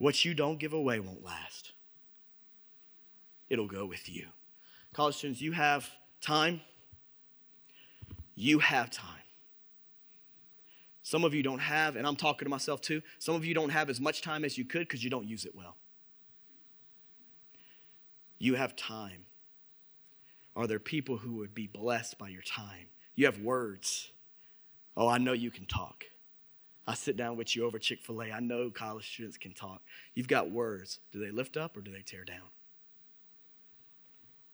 [0.00, 1.72] What you don't give away won't last,
[3.50, 4.28] it'll go with you.
[4.94, 5.90] College students, you have
[6.22, 6.62] time.
[8.34, 9.20] You have time.
[11.02, 13.68] Some of you don't have, and I'm talking to myself too, some of you don't
[13.68, 15.76] have as much time as you could because you don't use it well.
[18.38, 19.26] You have time.
[20.56, 22.86] Are there people who would be blessed by your time?
[23.16, 24.12] You have words.
[24.96, 26.04] Oh, I know you can talk.
[26.90, 28.32] I sit down with you over Chick fil A.
[28.32, 29.80] I know college students can talk.
[30.14, 30.98] You've got words.
[31.12, 32.42] Do they lift up or do they tear down?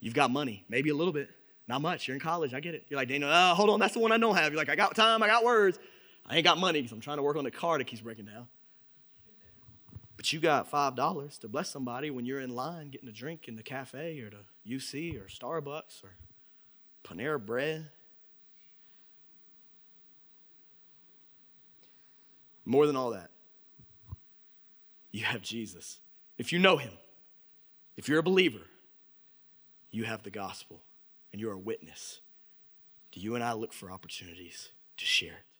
[0.00, 1.30] You've got money, maybe a little bit,
[1.66, 2.06] not much.
[2.06, 2.84] You're in college, I get it.
[2.88, 4.52] You're like, Daniel, oh, hold on, that's the one I don't have.
[4.52, 5.78] You're like, I got time, I got words.
[6.26, 8.26] I ain't got money because I'm trying to work on the car that keeps breaking
[8.26, 8.46] down.
[10.18, 13.56] But you got $5 to bless somebody when you're in line getting a drink in
[13.56, 16.16] the cafe or the UC or Starbucks or
[17.02, 17.88] Panera Bread.
[22.66, 23.30] More than all that,
[25.12, 26.00] you have Jesus.
[26.36, 26.92] If you know him,
[27.96, 28.60] if you're a believer,
[29.90, 30.82] you have the gospel
[31.32, 32.20] and you're a witness.
[33.12, 35.55] Do you and I look for opportunities to share it?